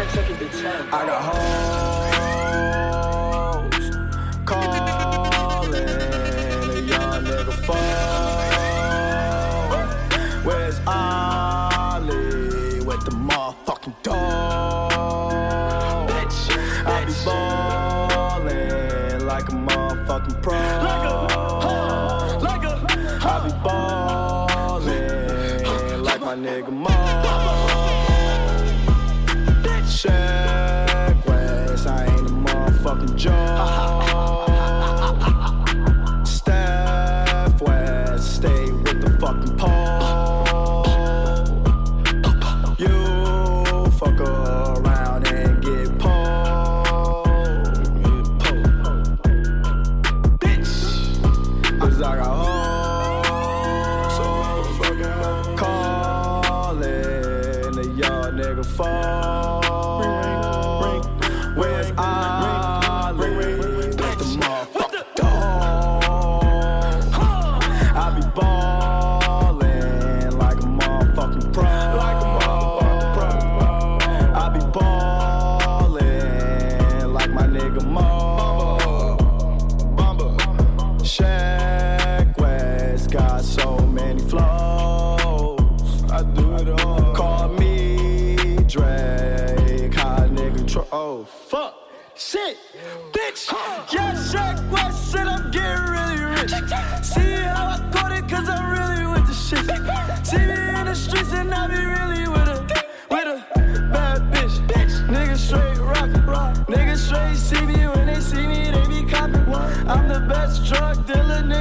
[0.00, 0.04] I
[1.06, 1.22] got
[3.74, 3.90] hoes
[4.44, 5.74] calling
[6.62, 7.82] a young nigga phone.
[10.44, 14.92] Where's Ollie with the motherfucking dog?
[16.86, 20.54] I be ballin' like a motherfucking pro.
[20.54, 22.64] Like a, like
[23.24, 23.50] I be
[24.78, 27.07] ballin' like my nigga Mo.
[33.08, 33.87] Motherfucking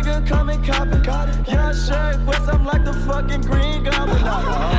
[0.08, 1.52] nigga, come and cop it.
[1.52, 4.77] Young Shaq West, I'm like the fucking green goblin.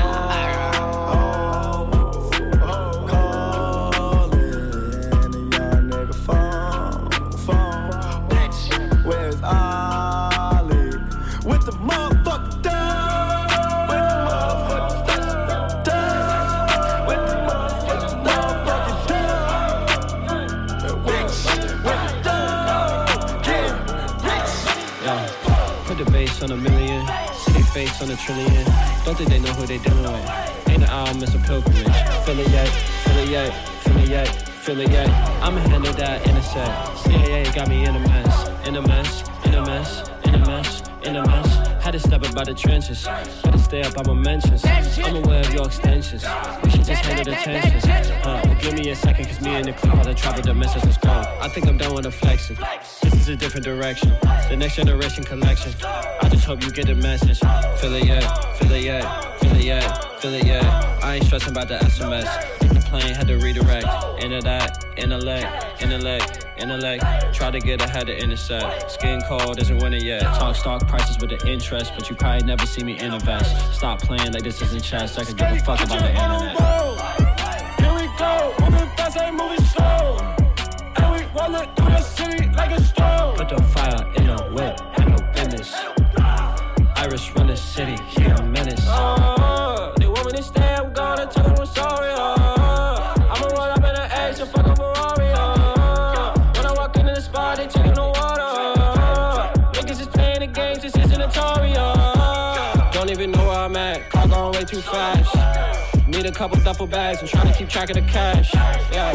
[25.09, 25.85] Yeah.
[25.87, 27.01] Put the bass on a million,
[27.33, 28.67] city face on a trillion.
[29.07, 30.69] Don't think they know who they dealing with.
[30.69, 31.87] Ain't an album, it's a pilgrimage.
[32.27, 33.51] Feel it yet, feel it yet,
[33.81, 35.09] feel it yet, affiliate.
[35.41, 36.69] I'ma handle that in a sec.
[37.05, 40.83] CAA got me in a mess, in a mess, in a mess, in a mess,
[41.05, 41.48] in a mess.
[41.89, 43.05] Had to step up by the trenches.
[43.05, 44.63] To stay up on my mentions.
[44.63, 46.23] I'm aware of your extensions.
[46.63, 47.87] We should just handle the tensions.
[47.87, 50.85] Uh, well, give me a second, cause me and the cloud are travel the message
[50.85, 51.09] let's go.
[51.09, 52.59] I think I'm done with the flexing.
[53.01, 54.11] This is a different direction.
[54.21, 55.73] The next generation collection.
[55.83, 57.39] I just hope you get the message.
[57.81, 61.01] Feel it, yeah, feel it, yeah, feel it, yeah, feel it, yeah.
[61.03, 62.29] I ain't stressing about the SMS.
[62.69, 63.87] The plane had to redirect.
[64.23, 67.05] Into that, intellect, intellect, intellect.
[67.35, 68.91] Try to get ahead of intersect.
[68.91, 70.23] Skin cold isn't winning yet.
[70.23, 73.75] Talk stock prices with the interest, but you probably never see me invest.
[73.75, 75.19] Stop playing like this isn't chess.
[75.19, 76.57] I can give a fuck about the internet.
[77.81, 80.19] Here we go, moving fast, ain't moving slow.
[80.97, 83.35] And we rollin' through the city like a stroll.
[83.35, 85.75] Put the fire in a whip, had no business.
[86.97, 87.97] Irish run the city,
[106.29, 108.53] a couple duffel bags, I'm trying to keep track of the cash.
[108.93, 109.13] Yeah,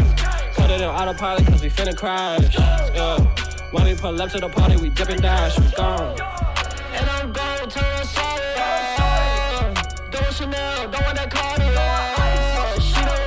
[0.56, 2.56] put it in autopilot cause we finna crash.
[2.56, 3.20] Yeah,
[3.72, 6.20] when we pull up to the party, we dip and dash, we gone.
[6.94, 8.42] And I'm going to sorry.
[8.58, 9.74] Uh,
[10.12, 11.34] double Chanel, don't want that.
[11.36, 13.26] Uh, she don't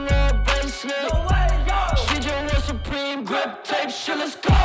[0.00, 1.12] want a bracelet.
[2.08, 3.90] She just want Supreme grip tape.
[3.90, 4.55] Shit, let's go.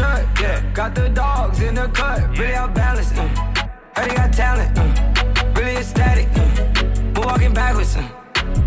[0.00, 0.40] Yeah.
[0.40, 0.72] Yeah.
[0.72, 3.28] Got the dogs in the cut, really out balanced, uh.
[3.94, 5.52] Heard he got talent, uh.
[5.56, 7.12] Really ecstatic, uh.
[7.14, 8.08] We're walking backwards, uh.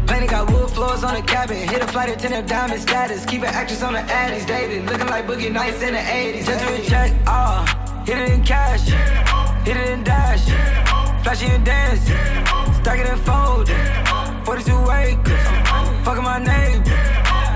[0.08, 1.58] Planet got wood floors on the cabin.
[1.68, 3.26] Hit a flight attendant, diamond status.
[3.26, 4.86] Keep an actress on the addies, dated.
[4.86, 6.46] Looking like Boogie Nights in the 80s.
[6.46, 8.04] Just a check, ah.
[8.06, 8.84] hit it in cash.
[9.66, 10.44] Hit it in dash.
[11.24, 12.04] Flashy and dance.
[12.82, 13.70] Stack it and fold.
[14.46, 15.48] 42 acres.
[16.04, 16.84] Fucking my name.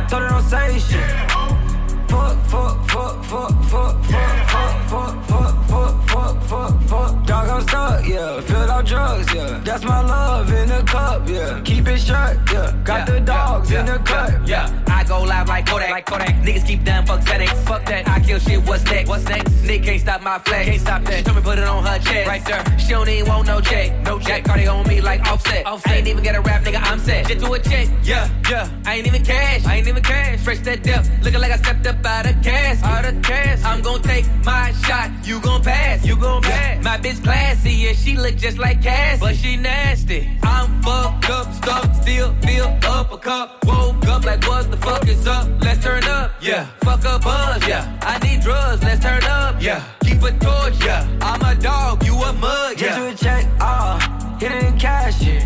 [0.07, 1.27] Told her don't say shit.
[1.29, 1.36] Fuck,
[2.07, 4.35] fuck, fuck, fuck, fuck, fuck, fuck,
[4.89, 7.25] fuck, fuck, fuck, fuck, fuck, fuck.
[7.25, 8.41] Dog, I'm stuck, yeah.
[8.41, 9.61] Filled out drugs, yeah.
[9.63, 11.61] That's my love in the cup, yeah.
[11.63, 12.75] Keep it shut, yeah.
[12.83, 14.86] Got the dogs in the cut, Yeah, I go live
[15.57, 15.89] like Kodak.
[15.89, 16.35] Like Kodak.
[16.45, 17.51] Niggas keep down, fuck settings.
[17.67, 18.07] Fuck that.
[18.07, 18.59] I kill shit.
[18.67, 19.09] What's next?
[19.09, 19.51] What's next?
[19.65, 20.65] Nigga can't stop my flex.
[20.69, 21.17] Can't stop that.
[21.17, 22.27] She told me put it on her chest.
[22.27, 22.63] Right there.
[22.77, 23.87] She don't even want no check.
[24.05, 24.43] No check.
[24.43, 25.65] Cardi on me like offset.
[25.65, 25.91] offset.
[25.91, 26.81] I ain't even get a rap, nigga.
[26.83, 27.27] I'm set.
[27.27, 27.87] Just to a check.
[28.03, 28.69] Yeah, yeah.
[28.85, 29.65] I ain't even cash.
[29.65, 30.39] I ain't even cash.
[30.41, 31.09] Fresh that depth.
[31.23, 32.83] Looking like I stepped up out of gas.
[32.83, 33.63] Out of cash.
[33.63, 35.09] I'm gon' take my shot.
[35.23, 36.05] You gon' pass.
[36.05, 36.83] You gon' pass.
[36.83, 37.71] My bitch classy.
[37.71, 39.19] Yeah, she look just like Cass.
[39.19, 40.29] But she nasty.
[40.43, 41.53] I'm fucked up.
[41.53, 41.95] Stuck.
[41.95, 43.65] Still feel up a cup.
[43.65, 45.46] Woke up like what the fuck is up?
[45.61, 46.31] Let's turn up.
[46.41, 46.65] Yeah.
[46.81, 47.67] Fuck a buzz.
[47.67, 47.99] Yeah.
[48.01, 48.83] I need drugs.
[48.83, 49.61] Let's turn up.
[49.61, 49.83] Yeah.
[50.01, 50.83] Keep a torch.
[50.85, 51.07] Yeah.
[51.21, 52.05] I'm a dog.
[52.05, 52.77] You a mug.
[52.77, 52.97] Just Yeah.
[52.99, 54.37] do a check, ah.
[54.39, 55.39] hit it in cash, yeah.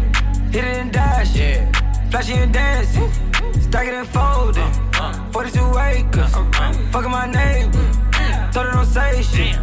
[0.52, 1.72] Hit it in dash, yeah.
[2.12, 2.90] Flashy and dance,
[3.64, 4.76] stack it and fold it.
[5.32, 6.32] 42 acres,
[6.92, 7.72] fucking my name.
[8.52, 9.56] Told her don't say shit.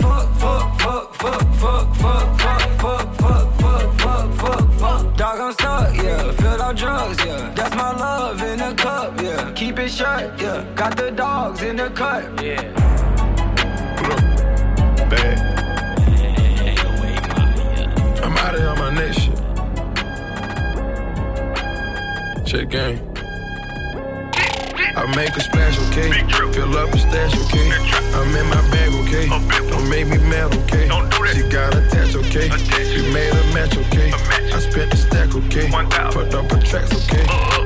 [0.00, 5.16] Fuck, fuck, fuck, fuck, fuck, fuck, fuck, fuck, fuck, fuck, fuck, fuck, fuck.
[5.16, 6.47] Dog, I'm stuck, yeah.
[6.68, 7.50] Filled drugs, yeah.
[7.54, 9.50] That's my love in a cup, yeah.
[9.52, 10.70] Keep it shut, yeah.
[10.74, 12.60] Got the dogs in the cut, yeah.
[15.08, 15.38] Bad.
[18.22, 19.38] I'm out of here on my next shit.
[22.44, 23.00] Check game.
[24.94, 26.10] I make a splash, okay?
[26.52, 27.97] Fill up a stash, okay?
[28.14, 29.28] I'm in my bag, okay?
[29.68, 30.88] Don't make me mad, okay?
[31.34, 32.48] She got attached, okay?
[32.96, 34.12] We made a match, okay?
[34.12, 35.68] I spent the stack, okay?
[36.12, 37.24] Put up a tracks, okay?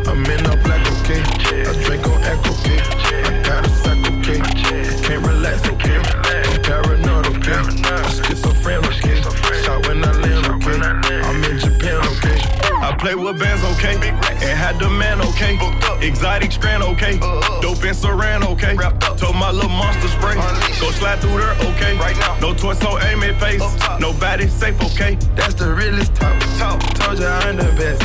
[0.08, 1.22] I'm in a black, okay?
[1.66, 2.78] I drink on echo, okay?
[2.78, 4.40] I got a sack, okay?
[4.40, 6.21] I can't relax, okay?
[13.02, 13.94] Play with bands, okay?
[13.98, 15.58] And had the man, okay?
[16.00, 17.18] Exotic strand, okay?
[17.60, 18.76] Dope and saran, okay?
[19.16, 20.36] Told my little monster spray.
[20.80, 21.98] Go slide through there, okay?
[21.98, 22.38] Right now.
[22.38, 23.60] No torso, aim at face.
[23.98, 25.16] Nobody safe, okay?
[25.34, 26.38] That's the realest talk.
[26.58, 26.80] talk.
[26.94, 28.02] Told you I'm the best.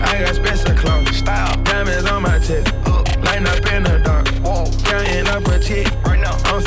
[0.00, 1.18] I got special clothes.
[1.18, 1.62] Style.
[1.64, 2.72] Diamonds on my chest.
[3.22, 4.26] Lighting up in the dark.
[4.84, 5.86] Counting up a check.
[6.06, 6.32] Right now.
[6.54, 6.62] On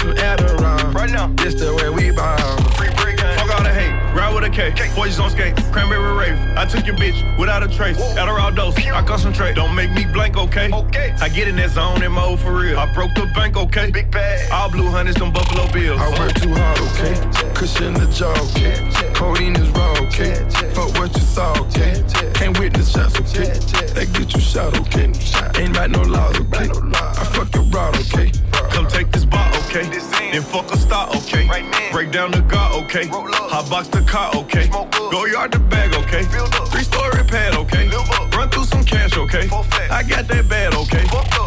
[4.52, 4.74] K.
[4.95, 6.38] Boys on skate, cranberry rave.
[6.58, 7.97] I took your bitch without a trace.
[8.16, 9.56] Adderall dose, I concentrate.
[9.56, 10.70] Don't make me blank, okay?
[10.72, 11.16] Okay.
[11.22, 12.78] I get in that zone and mode for real.
[12.78, 13.91] I broke the bank, okay?
[13.91, 14.52] Big bag.
[14.52, 15.99] All blue hunters, them Buffalo Bills.
[16.02, 17.54] I work too hard, okay?
[17.54, 19.14] Cushion the jaw, okay?
[19.14, 20.36] Codeine is raw, okay?
[20.74, 22.04] Fuck what you saw, okay?
[22.34, 23.58] Can't witness shots, okay?
[23.93, 25.14] They get you shot, okay?
[25.60, 26.70] Ain't like no laws, okay?
[26.93, 28.32] I fuck your rod, okay?
[28.72, 29.41] Come take this ball
[29.76, 30.32] okay.
[30.32, 31.48] Then fuck a star, okay.
[31.92, 33.08] Break down the car, okay.
[33.08, 34.68] Hot box the car, okay.
[34.68, 36.24] Go yard the bag, okay.
[36.72, 37.90] Three story pad, okay.
[38.36, 39.50] Run through some cash, okay.
[39.90, 41.06] I got that bad, okay.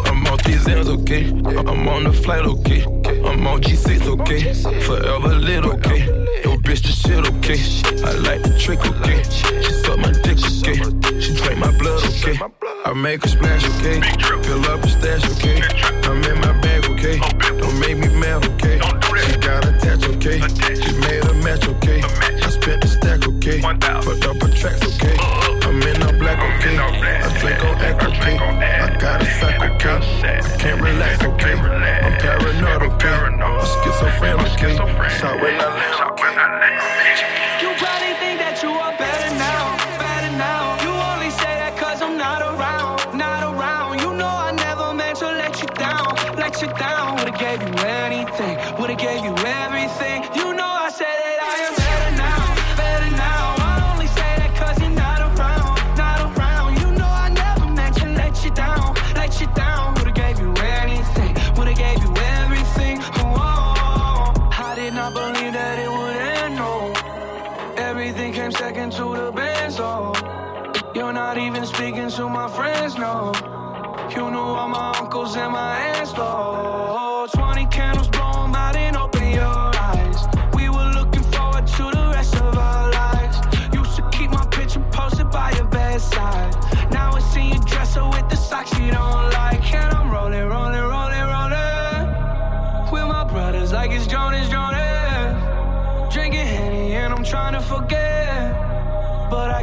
[0.09, 1.29] I'm on these ends, okay.
[1.29, 2.83] I'm on the flight, okay.
[2.83, 4.53] I'm on G6, okay.
[4.81, 6.05] Forever lit, okay.
[6.43, 7.59] Yo, bitch, the shit, okay.
[8.03, 9.23] I like the trick, okay.
[9.29, 11.19] She suck my dick, okay.
[11.19, 12.37] She drink my blood, okay.
[12.85, 14.01] I make a splash, okay.
[14.43, 15.61] Fill up a stash, okay.
[16.07, 16.54] I'm in my
[20.43, 20.75] okay?
[20.75, 22.01] She made a match, okay?
[22.01, 23.61] I spent the stack, okay?
[23.61, 25.15] Fucked up her tracks, okay?
[25.65, 26.77] I'm in a black, okay?
[26.77, 28.37] I drink on act, okay?
[28.37, 29.97] I got a sack, okay?
[29.97, 31.53] I can't relax, okay?
[31.53, 33.09] I'm paranoid, okay?
[33.09, 34.75] I'm schizophrenic, okay?
[35.19, 37.74] Shot when I land, okay?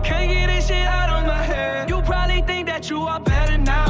[0.02, 1.88] can't get this shit out of my head.
[1.88, 3.81] You probably think that you are better now.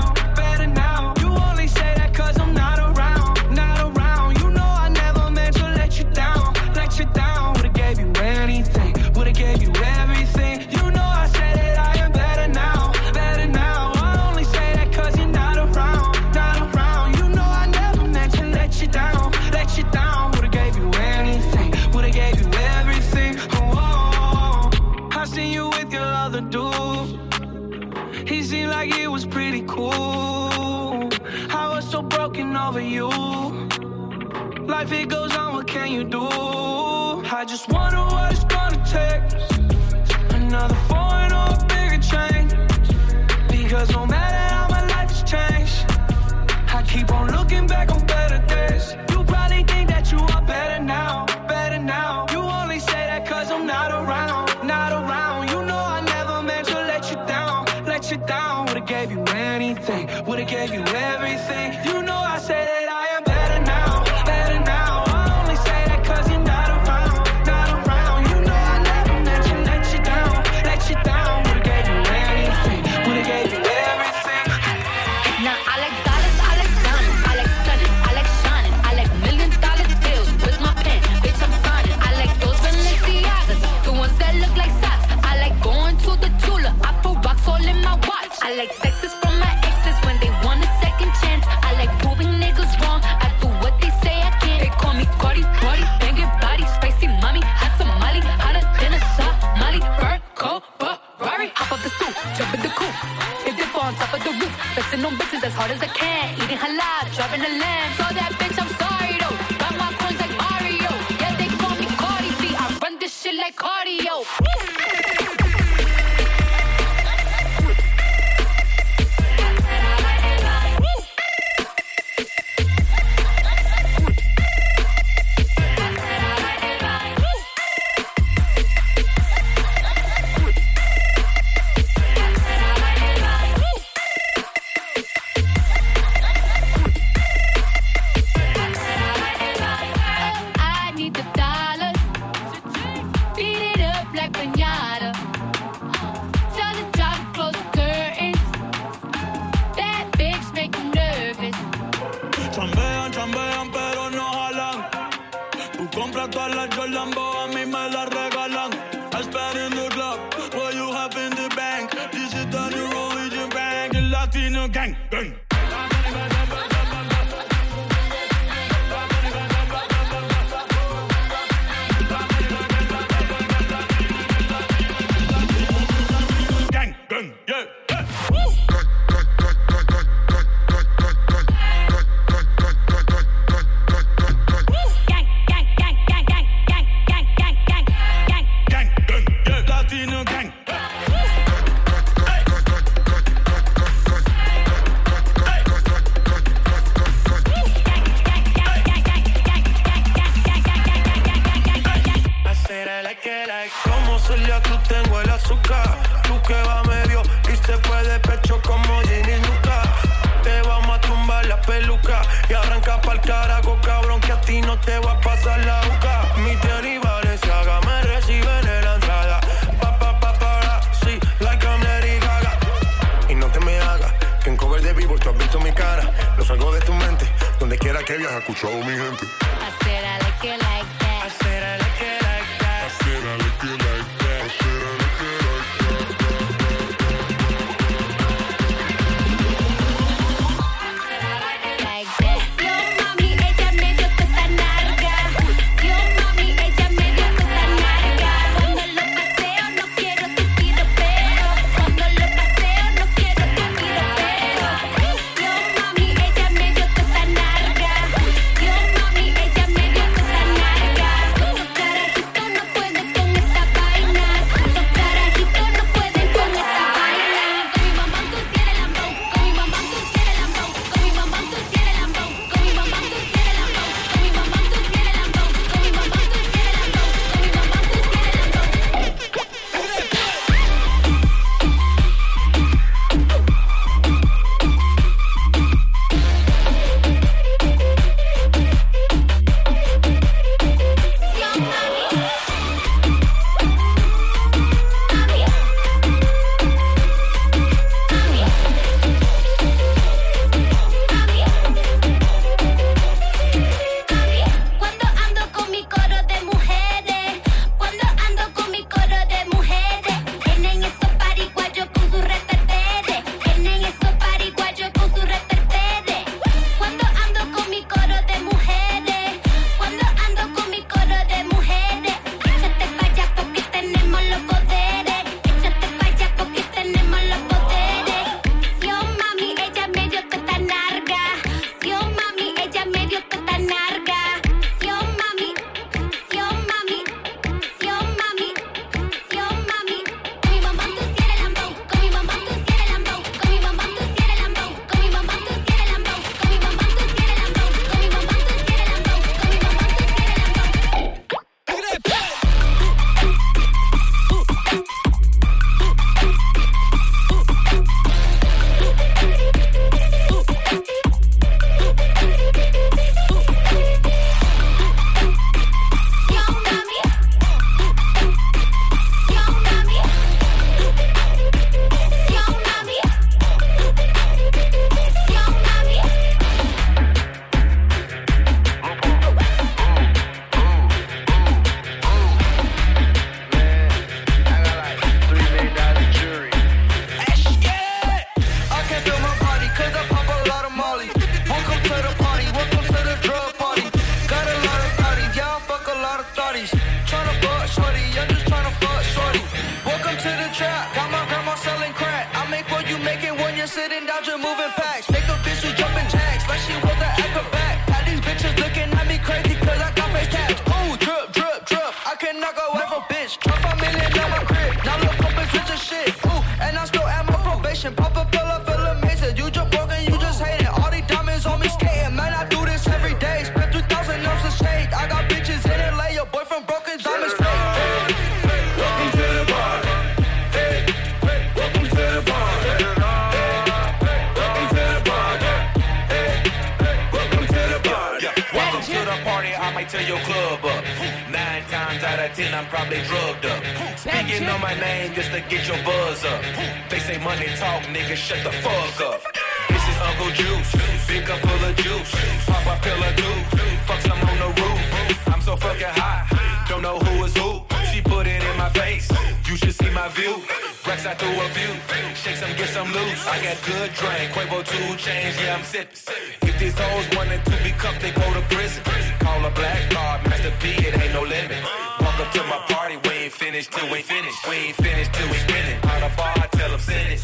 [439.82, 440.84] might tear your club up.
[441.30, 443.62] Nine times out of ten, I'm probably drugged up.
[443.98, 446.42] Speaking on my name just to get your buzz up.
[446.88, 449.20] They say money talk, nigga, shut the fuck up.
[449.68, 452.12] This is Uncle Juice, big cup full of juice.
[452.46, 455.28] Pop a pill of dude, fuck some on the roof.
[455.28, 457.71] I'm so fucking high, don't know who is who.
[457.92, 459.10] She put it in my face.
[459.44, 460.40] You should see my view.
[460.88, 461.72] Racks I threw a few.
[462.16, 463.26] Shake some, get some loose.
[463.26, 464.32] I got good drink.
[464.32, 465.36] Quavo two chains.
[465.36, 466.00] Yeah, I'm sippin'.
[466.40, 468.82] If these hoes wanted to be cuffed, they go to prison.
[469.20, 470.70] Call a black card, Master P.
[470.88, 471.62] It ain't no limit.
[472.00, 472.96] Walk up to my party.
[473.04, 474.36] We ain't finished till we finish.
[474.48, 475.78] We ain't finished till we spinning.
[475.84, 477.20] Out of bar, tell them send it.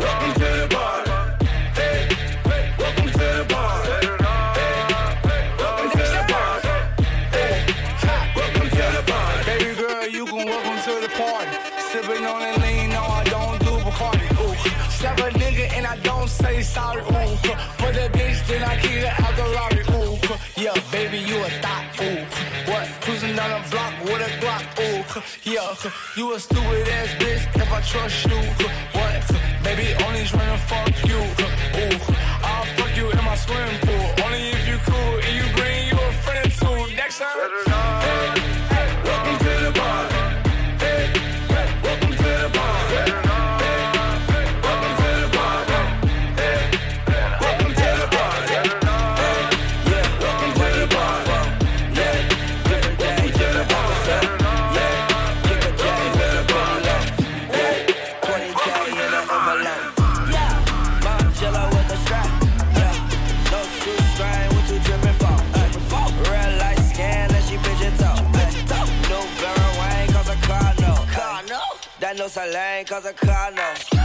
[0.00, 1.15] Welcome to the party.
[16.66, 17.02] Sorry.
[17.02, 17.36] Ooh,
[17.78, 19.82] for the bitch, then I keep it out the lobby.
[19.98, 20.16] Ooh,
[20.62, 21.84] yeah, baby, you a thought.
[22.02, 22.20] Ooh,
[22.70, 22.86] what?
[23.02, 24.64] Cruising down the block with a Glock.
[24.86, 25.74] Ooh, yeah,
[26.16, 28.40] you a stupid ass bitch if I trust you.
[28.98, 29.20] What?
[29.62, 31.20] Baby, only trying to fuck you.
[31.82, 31.98] Ooh,
[32.42, 34.24] I'll fuck you in my swimming pool.
[34.24, 36.96] Only if you cool and you green, you a friend too.
[36.96, 37.95] Next time.
[72.36, 73.95] Salane cause a car no.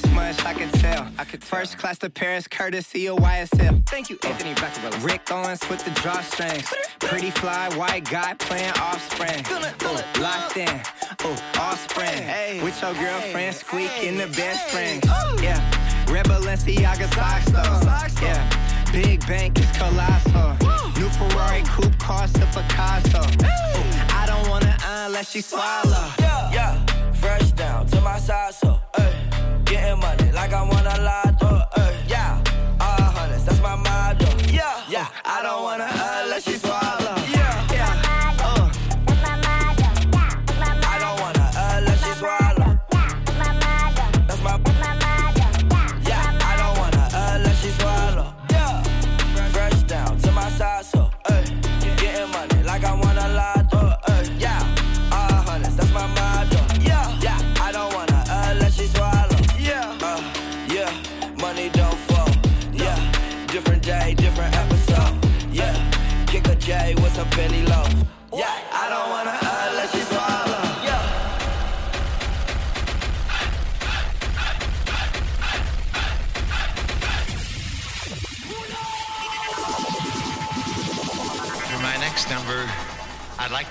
[0.00, 1.08] This much, I could tell.
[1.18, 3.86] I could First class to Paris, courtesy of YSL.
[3.88, 5.04] Thank you, Anthony Vaccarelli.
[5.04, 6.66] Rick Owens with the drawstrings.
[7.00, 9.44] Pretty fly, white guy playing offspring.
[9.50, 10.68] Ooh, locked in,
[11.24, 12.22] ooh, offspring.
[12.22, 15.02] Hey, with your girlfriend, squeak in the best friend.
[15.42, 15.60] Yeah,
[16.12, 18.26] Red Balenciaga socks though.
[18.26, 20.56] Yeah, big bank is colossal.
[20.98, 23.20] New Ferrari coupe cost a Picasso.
[23.20, 26.12] Ooh, I don't wanna unless she swallow.
[26.18, 27.12] Yeah, yeah.
[27.12, 28.77] Fresh down to my side so.
[29.96, 30.30] Money.
[30.32, 31.00] Like I want a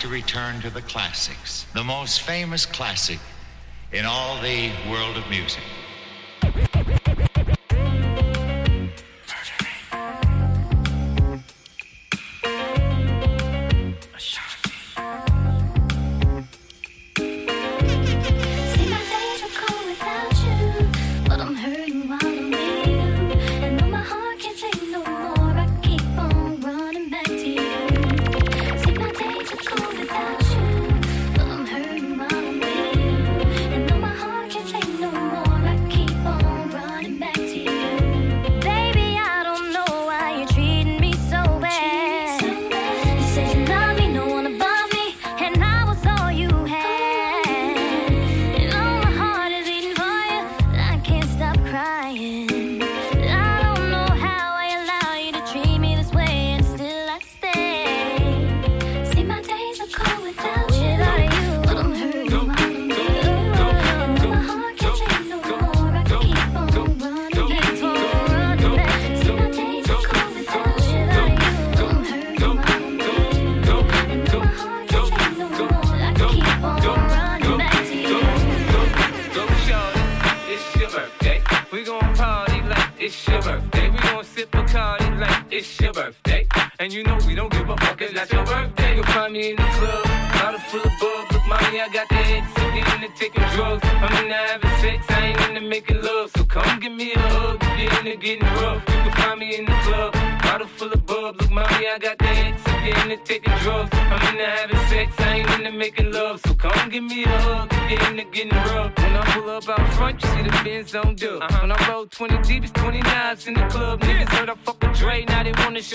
[0.08, 3.20] return to the classics, the most famous classic
[3.92, 5.64] in all the world of music.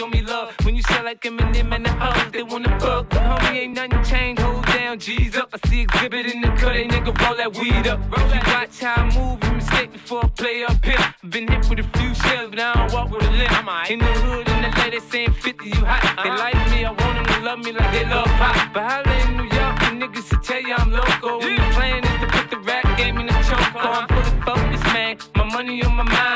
[0.03, 0.53] Show me love.
[0.65, 3.09] When you sell like Eminem and the hoes, they wanna fuck.
[3.11, 5.49] But homie, ain't nothing changed, hold down, G's up.
[5.55, 8.01] I see exhibit in the cut, they nigga roll that weed up.
[8.11, 8.47] Roll that.
[8.53, 11.05] Watch how I move, you mistake before I play up here.
[11.29, 13.91] Been hit with a few shells, but I don't walk with a limp.
[13.91, 16.03] In the hood, in the lady saying 50, you hot.
[16.03, 16.45] They uh-huh.
[16.45, 18.57] like me, I want them to love me like they love pop.
[18.75, 21.39] But holla in New York, the niggas to tell you I'm loco.
[21.39, 23.71] When the plan is to put the rap game in the choke.
[23.77, 25.17] I'm fully focused, man.
[25.37, 26.32] My money on my mind,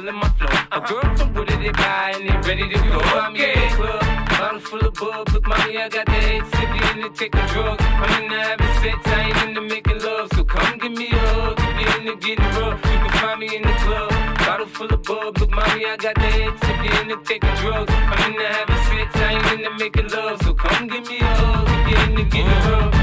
[0.00, 0.48] feeling my flow.
[0.72, 2.98] A girl from Wooded, they buy, and they ready to go.
[2.98, 5.28] I'm in the club, bottle full of bub.
[5.32, 7.84] Look, mommy, I got the head in the taking drugs.
[7.84, 10.28] I'm in the having sex, I ain't into making love.
[10.34, 12.78] So come give me a hug, get in the getting rough.
[12.84, 15.38] You can find me in the club, bottle full of bub.
[15.38, 17.92] Look, mommy, I got the head in the taking drugs.
[17.92, 20.42] I'm in the having sex, I ain't into making love.
[20.42, 22.94] So come give me a hug, get in the getting rough.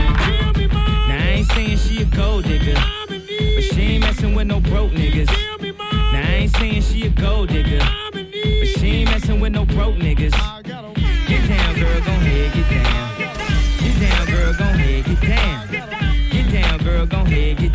[1.09, 4.91] Now I ain't saying she a gold digger, but she ain't messing with no broke
[4.91, 5.54] niggas.
[6.59, 7.79] Saying she a gold digger,
[8.13, 10.33] but she ain't messing with no broke niggas.
[11.27, 13.17] Get down, girl, gon' ahead, get down.
[13.79, 15.67] Get down, girl, gon' ahead, get down.
[16.31, 17.74] Get down, girl, gon' ahead, get down.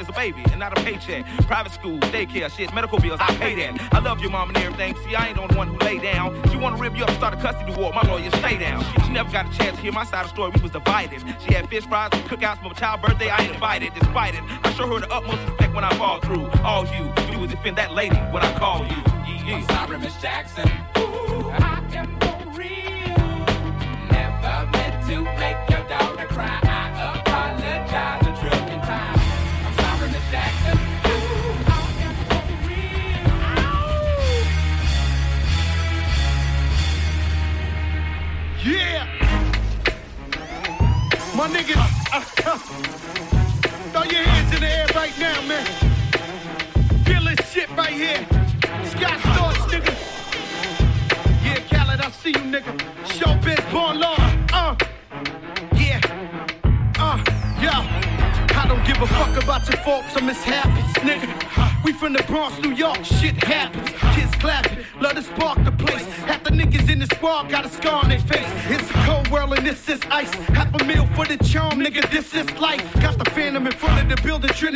[0.00, 1.24] Is a baby and not a paycheck.
[1.46, 3.94] Private school, daycare, shit, medical bills, I pay that.
[3.94, 4.96] I love your mom and everything.
[5.04, 6.40] See, I ain't the only one who lay down.
[6.50, 7.92] She wanna rip you up, start a custody war.
[7.92, 8.84] My lawyer, stay down.
[9.04, 10.50] She never got a chance to hear my side of the story.
[10.54, 11.20] We was divided.
[11.46, 13.28] She had fish fries cookouts for my child's birthday.
[13.28, 14.42] I ain't invited, despite it.
[14.64, 16.46] I show her the utmost respect when I fall through.
[16.64, 18.96] All you, you would defend that lady when I call you.
[19.26, 19.56] Yeah, yeah.
[19.56, 20.70] I'm sorry, Miss Jackson.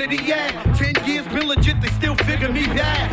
[0.05, 0.75] Trinity, yeah.
[0.75, 3.11] Ten years been legit, they still figure me bad.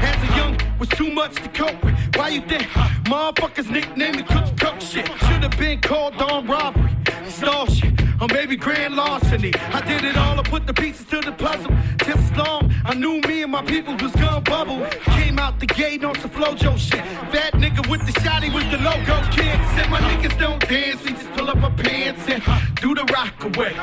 [0.00, 1.96] As a young, was too much to cope with.
[2.14, 2.62] Why you think
[3.10, 5.10] motherfuckers nickname me cook cook shit?
[5.26, 6.94] Should've been called on robbery,
[7.28, 9.52] stall shit, or maybe grand larceny.
[9.56, 11.72] I did it all, I put the pieces to the puzzle.
[12.04, 14.86] Just as long, I knew me and my people was gonna bubble.
[15.16, 17.04] Came out the gate on some Flo-Jo shit.
[17.32, 19.58] Fat nigga with the shotty was the logo kid.
[19.74, 22.40] Said my niggas don't dance, they just pull up my pants and
[22.76, 23.74] do the rock away.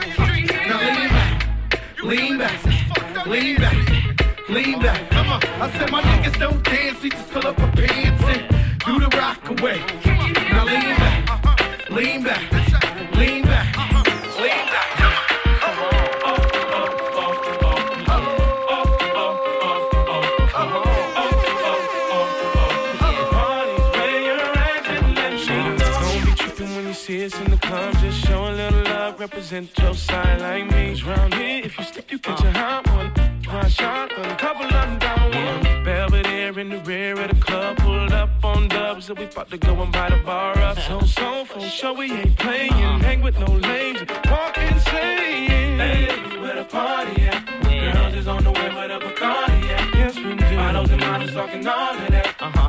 [5.59, 8.47] I said my niggas don't dance, they just pull up my pants and
[8.85, 9.79] do the rock away.
[10.51, 13.77] Now lean back, lean back, lean back,
[26.93, 27.93] see us in the club.
[27.99, 31.01] Just show a little love, represent your side like me.
[31.03, 33.36] round here, if you slip, you catch a hot one.
[33.49, 35.83] One shot, a couple of them down one.
[35.85, 39.57] Belvedere in the rear of the club, pulled up on dubs, and we about to
[39.57, 40.77] go and buy the bar up.
[40.79, 42.71] So, so, for sure, we ain't playing.
[42.71, 45.79] Hang with no lames, walk insane.
[45.79, 46.07] Hey,
[46.41, 47.45] where the party at?
[47.63, 49.63] Girls is on the way, where the Bacardi?
[49.93, 50.55] Yes, we do.
[50.57, 52.35] Bottles and models talking all of that.
[52.39, 52.66] Uh-huh.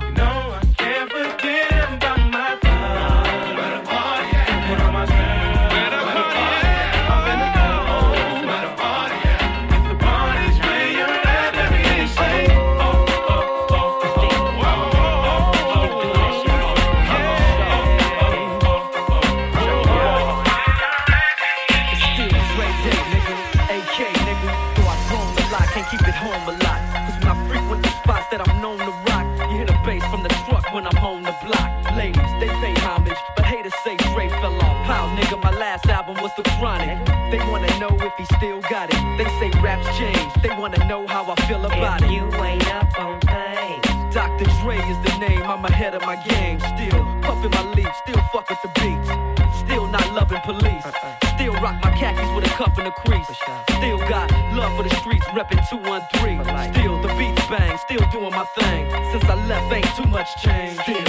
[39.98, 42.10] Say change, they wanna know how I feel about it.
[42.10, 44.14] You ain't up on things.
[44.14, 44.46] Dr.
[44.62, 46.58] Dre is the name, I'm ahead of my game.
[46.60, 49.08] Still puffin' my leaf, still fuck with the beats.
[49.58, 50.84] Still not loving police.
[51.34, 53.28] Still rock my khakis with a cuff and a crease.
[53.78, 56.72] Still got love for the streets, reppin' 213.
[56.72, 58.90] Still the beats bang, still doing my thing.
[59.12, 60.78] Since I left, ain't too much change.
[60.80, 61.07] Still,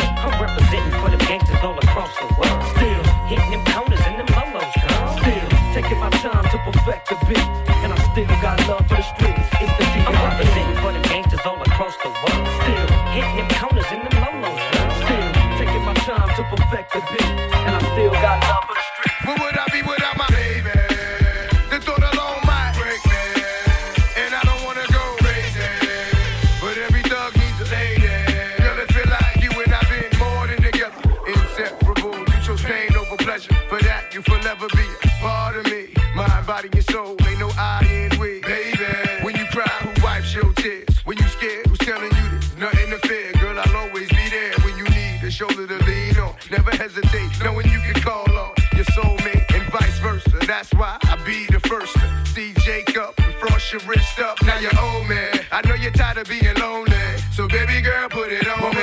[56.19, 58.78] tired of being lonely, so baby girl, put it on.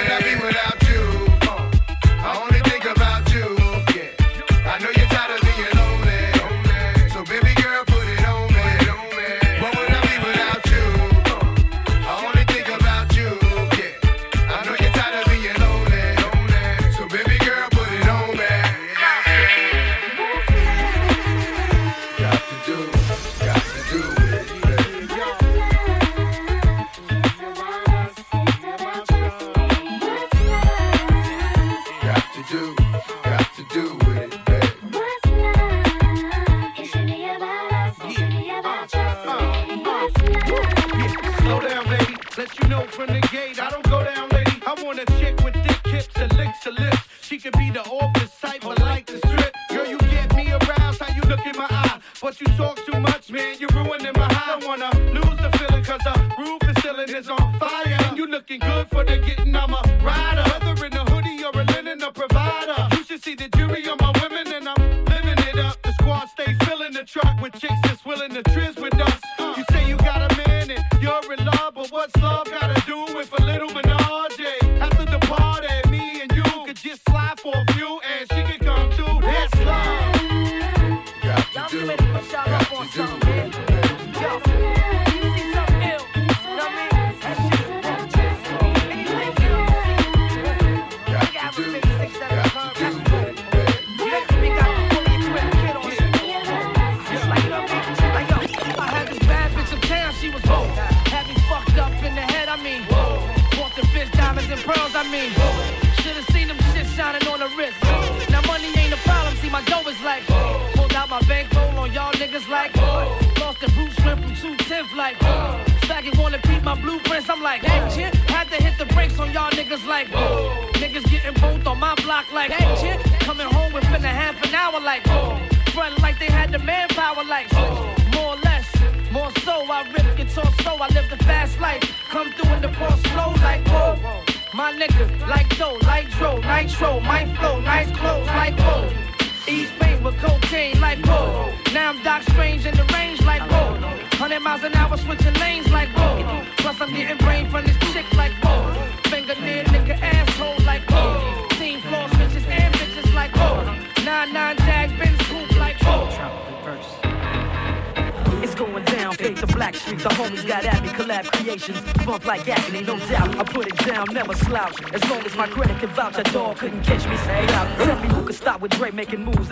[44.86, 47.02] Want a chick with thick hips and licks her lips.
[47.20, 49.52] She could be the office type, but like the strip.
[49.68, 51.98] Girl, you get me aroused, how you look in my eye.
[52.22, 53.95] But you talk too much, man, you're ruining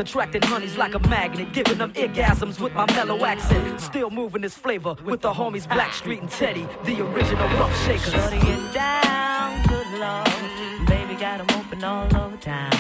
[0.05, 3.81] Attracting honeys like a magnet, giving them orgasms with my mellow accent.
[3.81, 8.13] Still moving this flavor with the homies Blackstreet and Teddy, the original rough shakers.
[8.13, 10.87] Shutting it down, good lord.
[10.87, 12.71] Baby got 'em open all over town.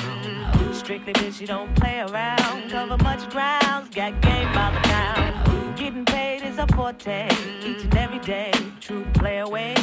[0.74, 2.70] Strictly bitch, you don't play around.
[2.70, 5.74] Cover much grounds, got game by the town.
[5.76, 7.28] Getting paid is a forte,
[7.64, 8.52] each and every day.
[8.80, 9.74] True play away.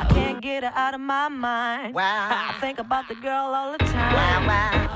[0.00, 1.94] I can't get her out of my mind.
[1.94, 2.28] Wow.
[2.30, 4.14] I think about the girl all the time.
[4.14, 4.95] Wow, wow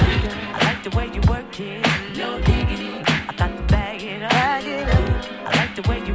[0.81, 1.85] like the way you work it.
[2.17, 2.89] No diggity.
[3.05, 4.31] I got to bag it up.
[4.31, 5.53] Bag it up.
[5.53, 6.13] I like the way you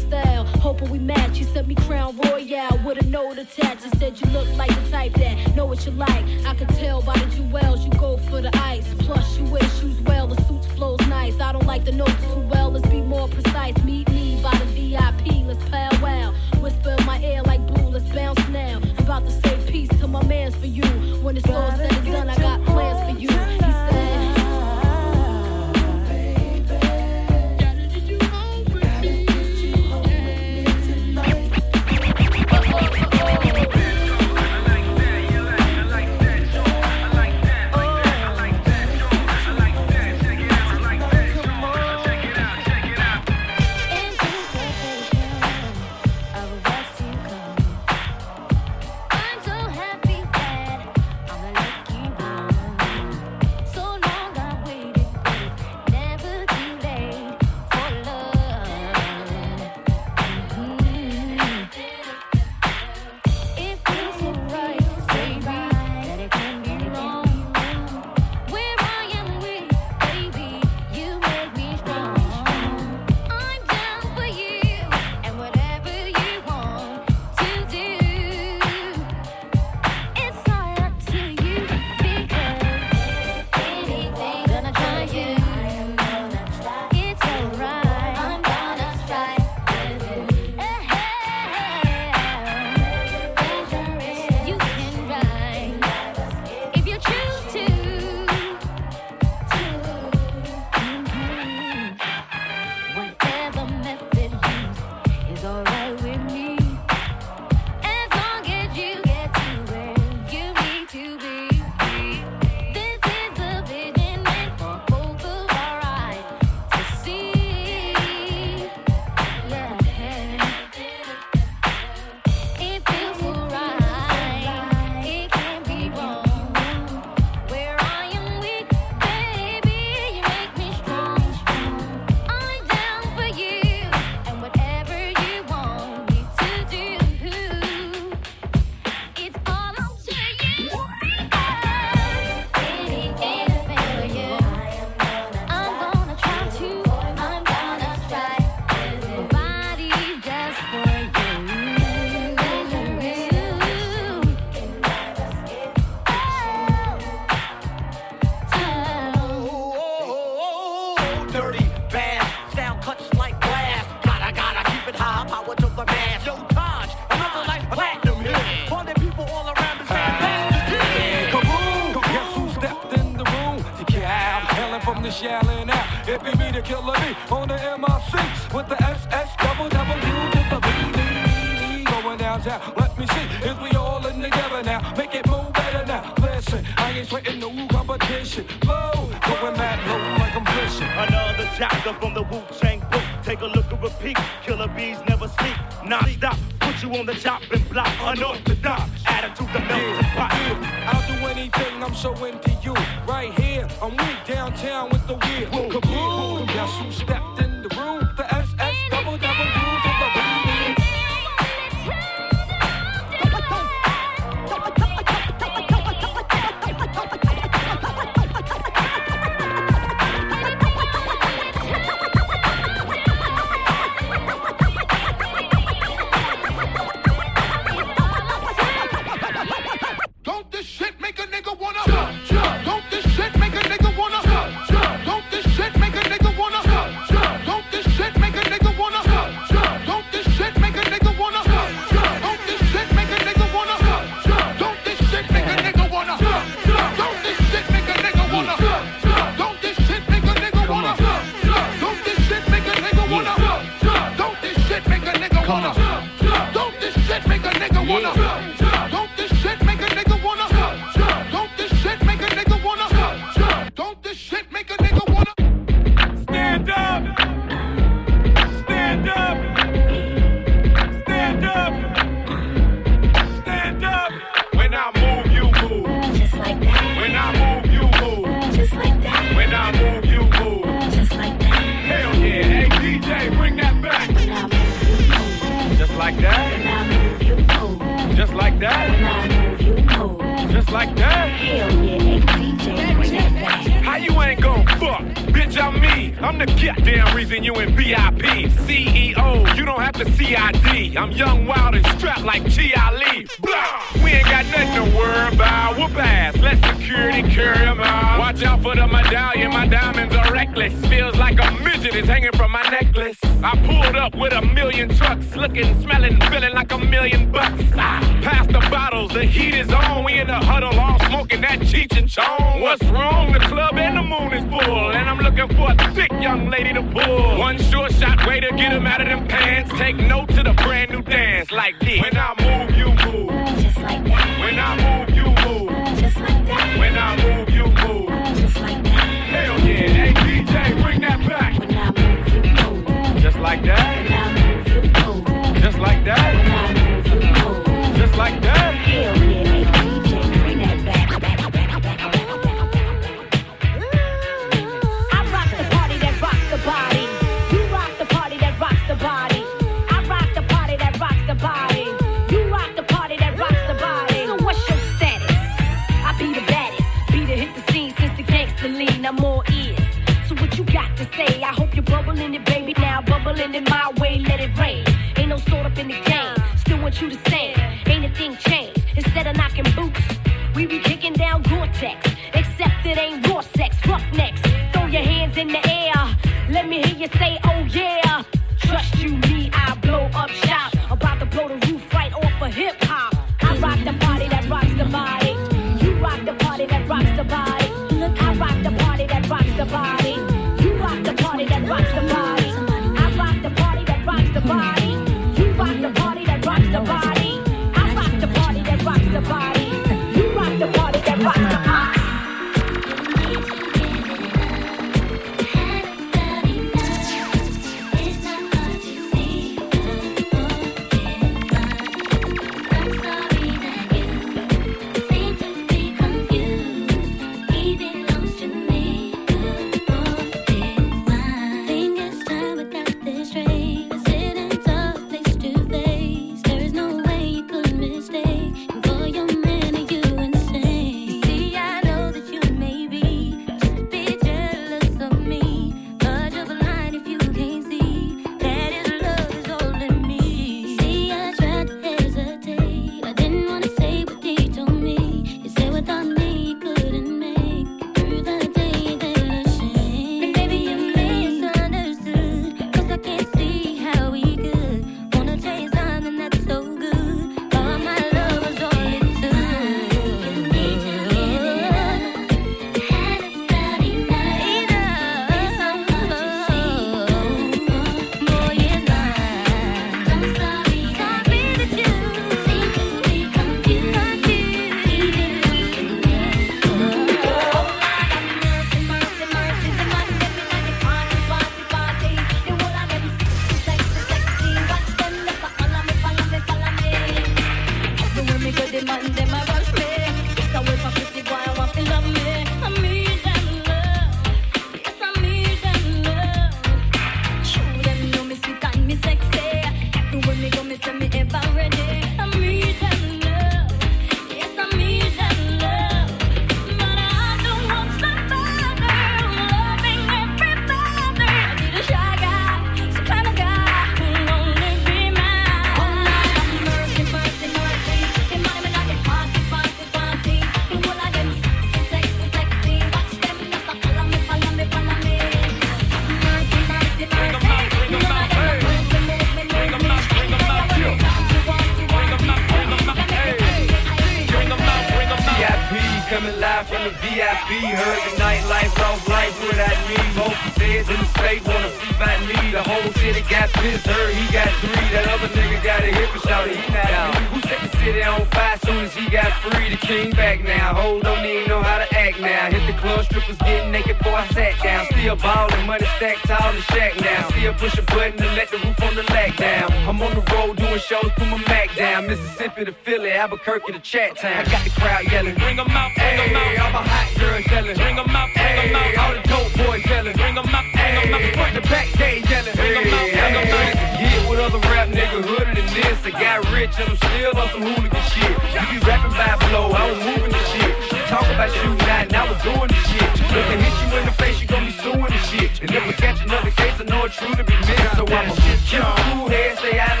[574.21, 574.37] town.
[574.37, 575.35] I got the crowd yelling.
[575.35, 576.53] Bring them out, bring them out.
[576.61, 577.75] All my hot girls yelling.
[577.75, 578.93] Bring them out, bring them out.
[579.01, 580.13] All the dope boys yelling.
[580.13, 581.33] Bring them out, bring them out.
[581.33, 582.53] Front the back, they yelling.
[582.53, 583.73] Bring them out, bring them out.
[583.97, 585.97] Get with other rap nigga hooded than this.
[586.05, 588.35] I got rich and I'm still on some hooligan shit.
[588.53, 590.73] You be rapping by flow, I was moving the shit.
[591.09, 593.09] Talk about you not, and I was doing the shit.
[593.33, 595.51] Look, I hit you in the face, you gon' be suing the shit.
[595.65, 597.97] And if we catch another case, I know it's true to be missed.
[597.97, 600.00] So I'ma get your cool head, stay out of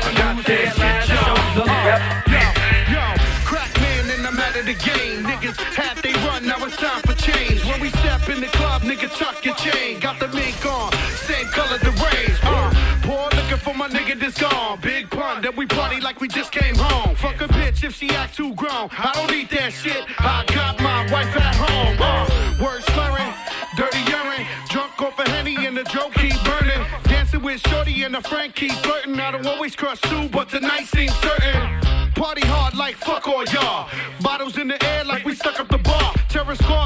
[9.01, 9.99] nigga tuck your chain.
[9.99, 10.91] Got the mink on,
[11.25, 12.37] same color the rain.
[12.43, 14.79] Uh, poor looking for my nigga that's gone.
[14.81, 17.15] Big pun that we party like we just came home.
[17.15, 18.89] Fuck a bitch if she act too grown.
[18.91, 20.05] I don't need that shit.
[20.19, 21.97] I got my wife at home.
[21.99, 23.33] Uh, word slurring,
[23.75, 26.85] dirty urine, drunk off a of henny and the joke keep burning.
[27.03, 29.19] Dancing with Shorty and the friend keep flirting.
[29.19, 31.81] I don't always cross two, but tonight seems certain.
[32.13, 33.89] Party hard like fuck all y'all.
[34.21, 35.65] Bottles in the air like we stuck a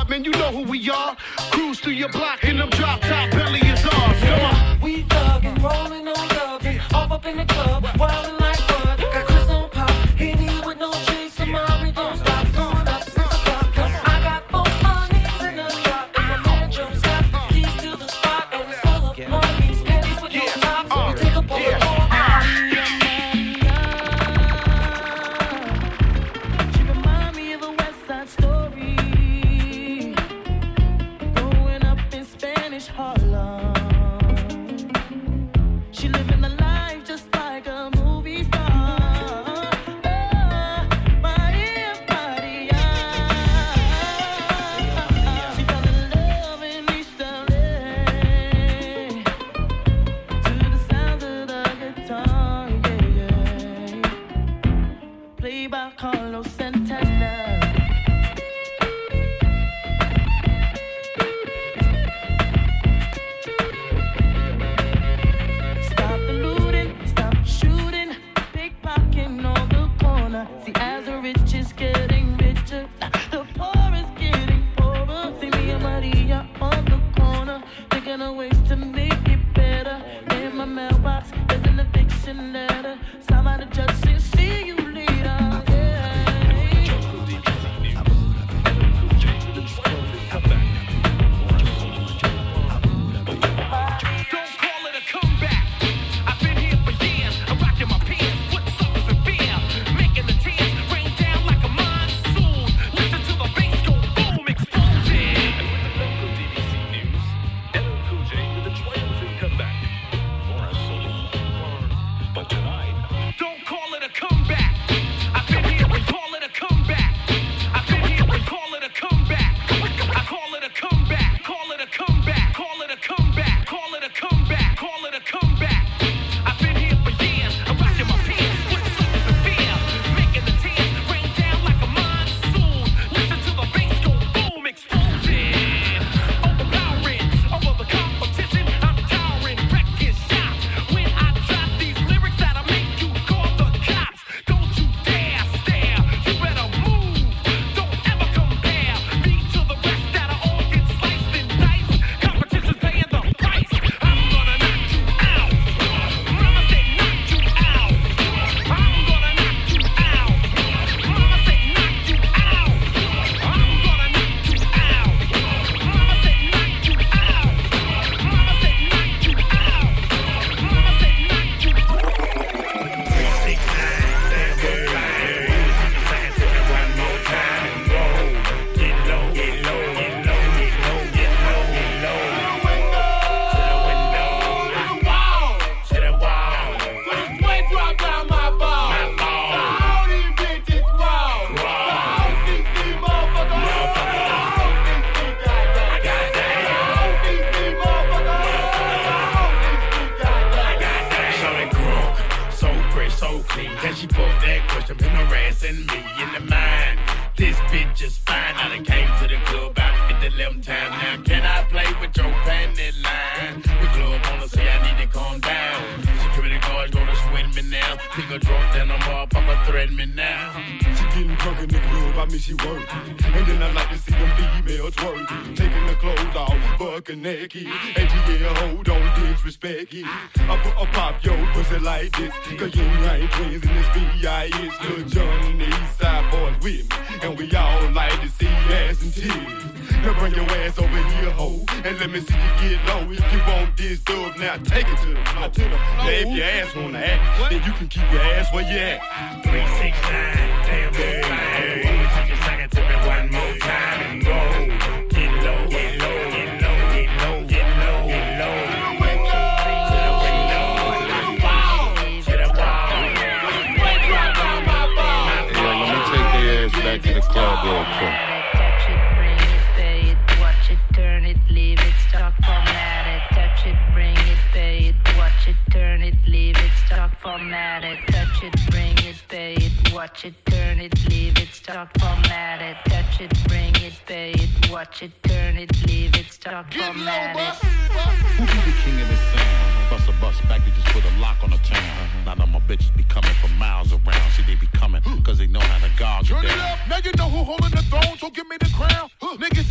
[0.09, 1.15] man, you know who we are.
[1.51, 4.19] Cruise through your block and them drop top belly is ours.
[4.19, 4.81] Come on.
[4.81, 6.35] We thuggin', rollin' on
[6.93, 7.84] off up in the club.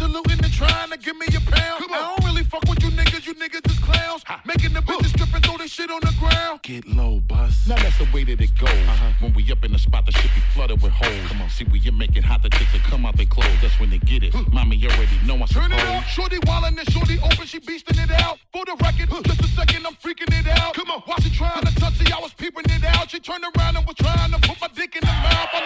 [0.05, 1.85] saluting and trying to give me a pound.
[1.91, 4.23] I don't really fuck with you niggas, you niggas just clowns.
[4.27, 4.43] Ha.
[4.45, 6.61] Making the bitches strip and throw this shit on the ground.
[6.63, 7.67] Get low, bus.
[7.67, 8.71] Now that's the way that it goes.
[8.71, 9.13] Uh-huh.
[9.21, 11.29] When we up in the spot, the shit be flooded with holes.
[11.29, 13.61] Come on, see when you make it hot, the chicks that come out they clothes.
[13.63, 14.35] That's when they get it.
[14.35, 14.45] Huh.
[14.53, 15.81] Mommy already know I Turn suppose.
[15.81, 18.39] it up, shorty wildin' and shorty open, she beastin' it out.
[18.53, 19.23] For the record, huh.
[19.25, 20.75] just a second, I'm freaking it out.
[20.75, 23.11] Come on, while she trying to touch it, I was peeping it out.
[23.11, 25.49] She turned around and was trying to put my dick in the mouth.
[25.53, 25.61] I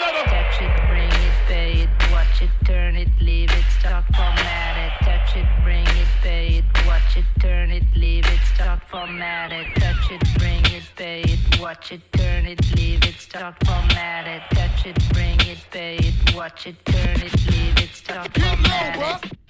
[4.14, 8.80] format it, touch it, bring it, pay it, watch it, turn it, leave it, start
[8.90, 13.54] format it, touch it, bring it, pay it, watch it, turn it, leave it, start
[13.64, 18.32] format it, touch it, bring it, pay it, watch it, turn it, leave it, start
[18.36, 19.47] format it.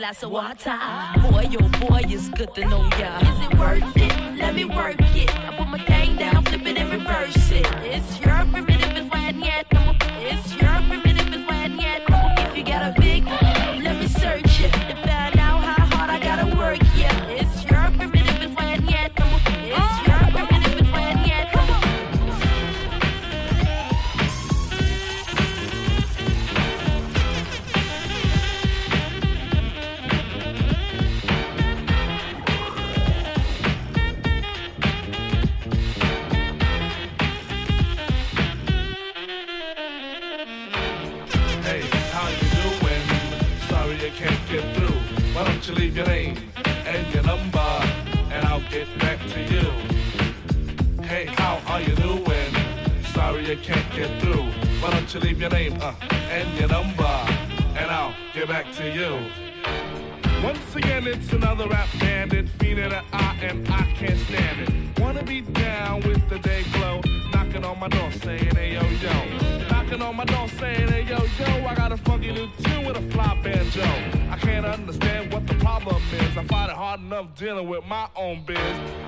[0.00, 0.78] glass of water.
[1.30, 3.39] Boy, yo, oh boy, it's good to know ya.
[61.60, 65.00] Another rap bandit, feeding an eye, and I can't stand it.
[65.00, 67.00] Wanna be down with the day glow,
[67.32, 69.68] knocking on my door saying, hey yo yo.
[69.68, 72.96] Knocking on my door saying, hey yo yo, I got a funky new tune with
[72.96, 73.82] a fly banjo.
[74.30, 76.36] I can't understand what the problem is.
[76.36, 78.56] I find it hard enough dealing with my own biz.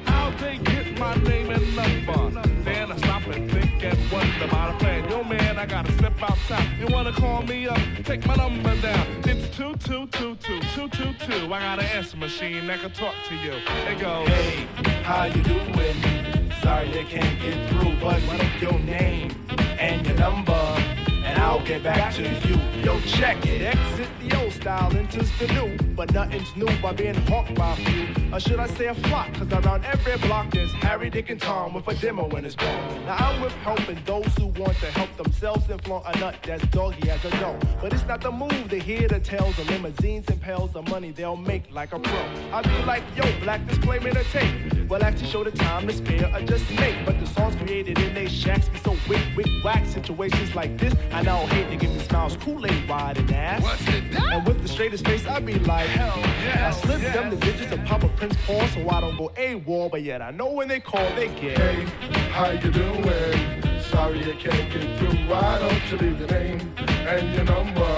[0.04, 2.42] How'd they get my name and number?
[2.64, 5.08] Then I stop and think and wonder about a plan.
[5.08, 6.68] Yo man, I gotta step outside.
[6.78, 7.80] You wanna call me up?
[8.04, 9.22] Take my number down.
[9.52, 11.52] Two two two two two two two.
[11.52, 13.52] I got an answer machine that can talk to you.
[13.52, 14.26] It goes.
[14.26, 14.66] Hey,
[15.02, 16.50] how you doing?
[16.62, 19.30] Sorry they can't get through, but leave your name
[19.78, 22.82] and your number, and I'll get back to you.
[22.82, 23.60] Yo, check it.
[23.60, 25.91] Exit the old style, enters the new.
[26.02, 28.08] But nothing's new by being hawked by a few.
[28.32, 29.32] Or should I say a flock?
[29.34, 32.74] Cause around every block there's Harry, Dick, and Tom with a demo in his ball.
[33.06, 36.66] Now I'm with helping those who want to help themselves and flaunt a nut that's
[36.72, 37.56] doggy as a dough.
[37.80, 41.12] But it's not the move to hear the tales of limousines and pails of money
[41.12, 42.20] they'll make like a pro.
[42.52, 44.88] I be like, yo, black disclaimer to tape.
[44.88, 47.06] Well, actually show the time to spare or just make.
[47.06, 49.86] But the songs created in they shacks be so wick, wick, whack.
[49.86, 53.62] Situations like this, I now hate to give me smiles Kool-Aid wide and ass.
[53.62, 54.02] What's it?
[54.18, 56.68] And with the straightest face, I be like, hell yeah.
[56.68, 60.02] I slip them the digits of Papa Prince Paul so I don't go AWOL, but
[60.02, 61.58] yet I know when they call, they get.
[61.58, 61.84] Hey,
[62.30, 63.62] how you doing?
[63.90, 65.18] Sorry I can't get through.
[65.28, 66.60] Why don't you leave your name
[67.06, 67.94] and your number,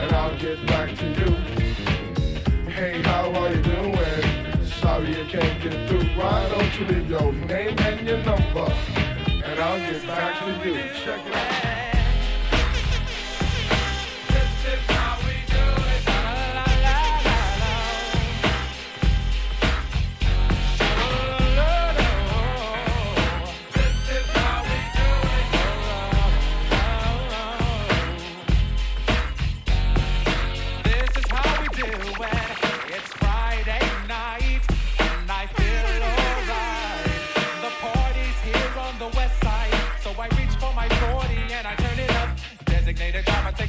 [0.00, 1.30] and I'll get back to you.
[2.70, 4.66] Hey, how are you doing?
[4.80, 6.08] Sorry I can't get through.
[6.18, 8.72] Why don't you leave your name and your number,
[9.44, 10.76] and I'll get back to you.
[11.04, 11.75] Check it out.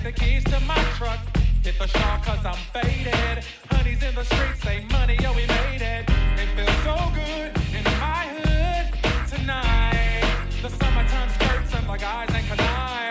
[0.07, 1.19] The keys to my truck.
[1.63, 3.43] Hit the shawl cause I'm faded.
[3.71, 6.03] Honey's in the streets, say money, yo, we made it.
[6.41, 8.85] It feels so good in my hood
[9.27, 10.23] tonight.
[10.61, 13.06] The summertime skirts and the guys ain't canine.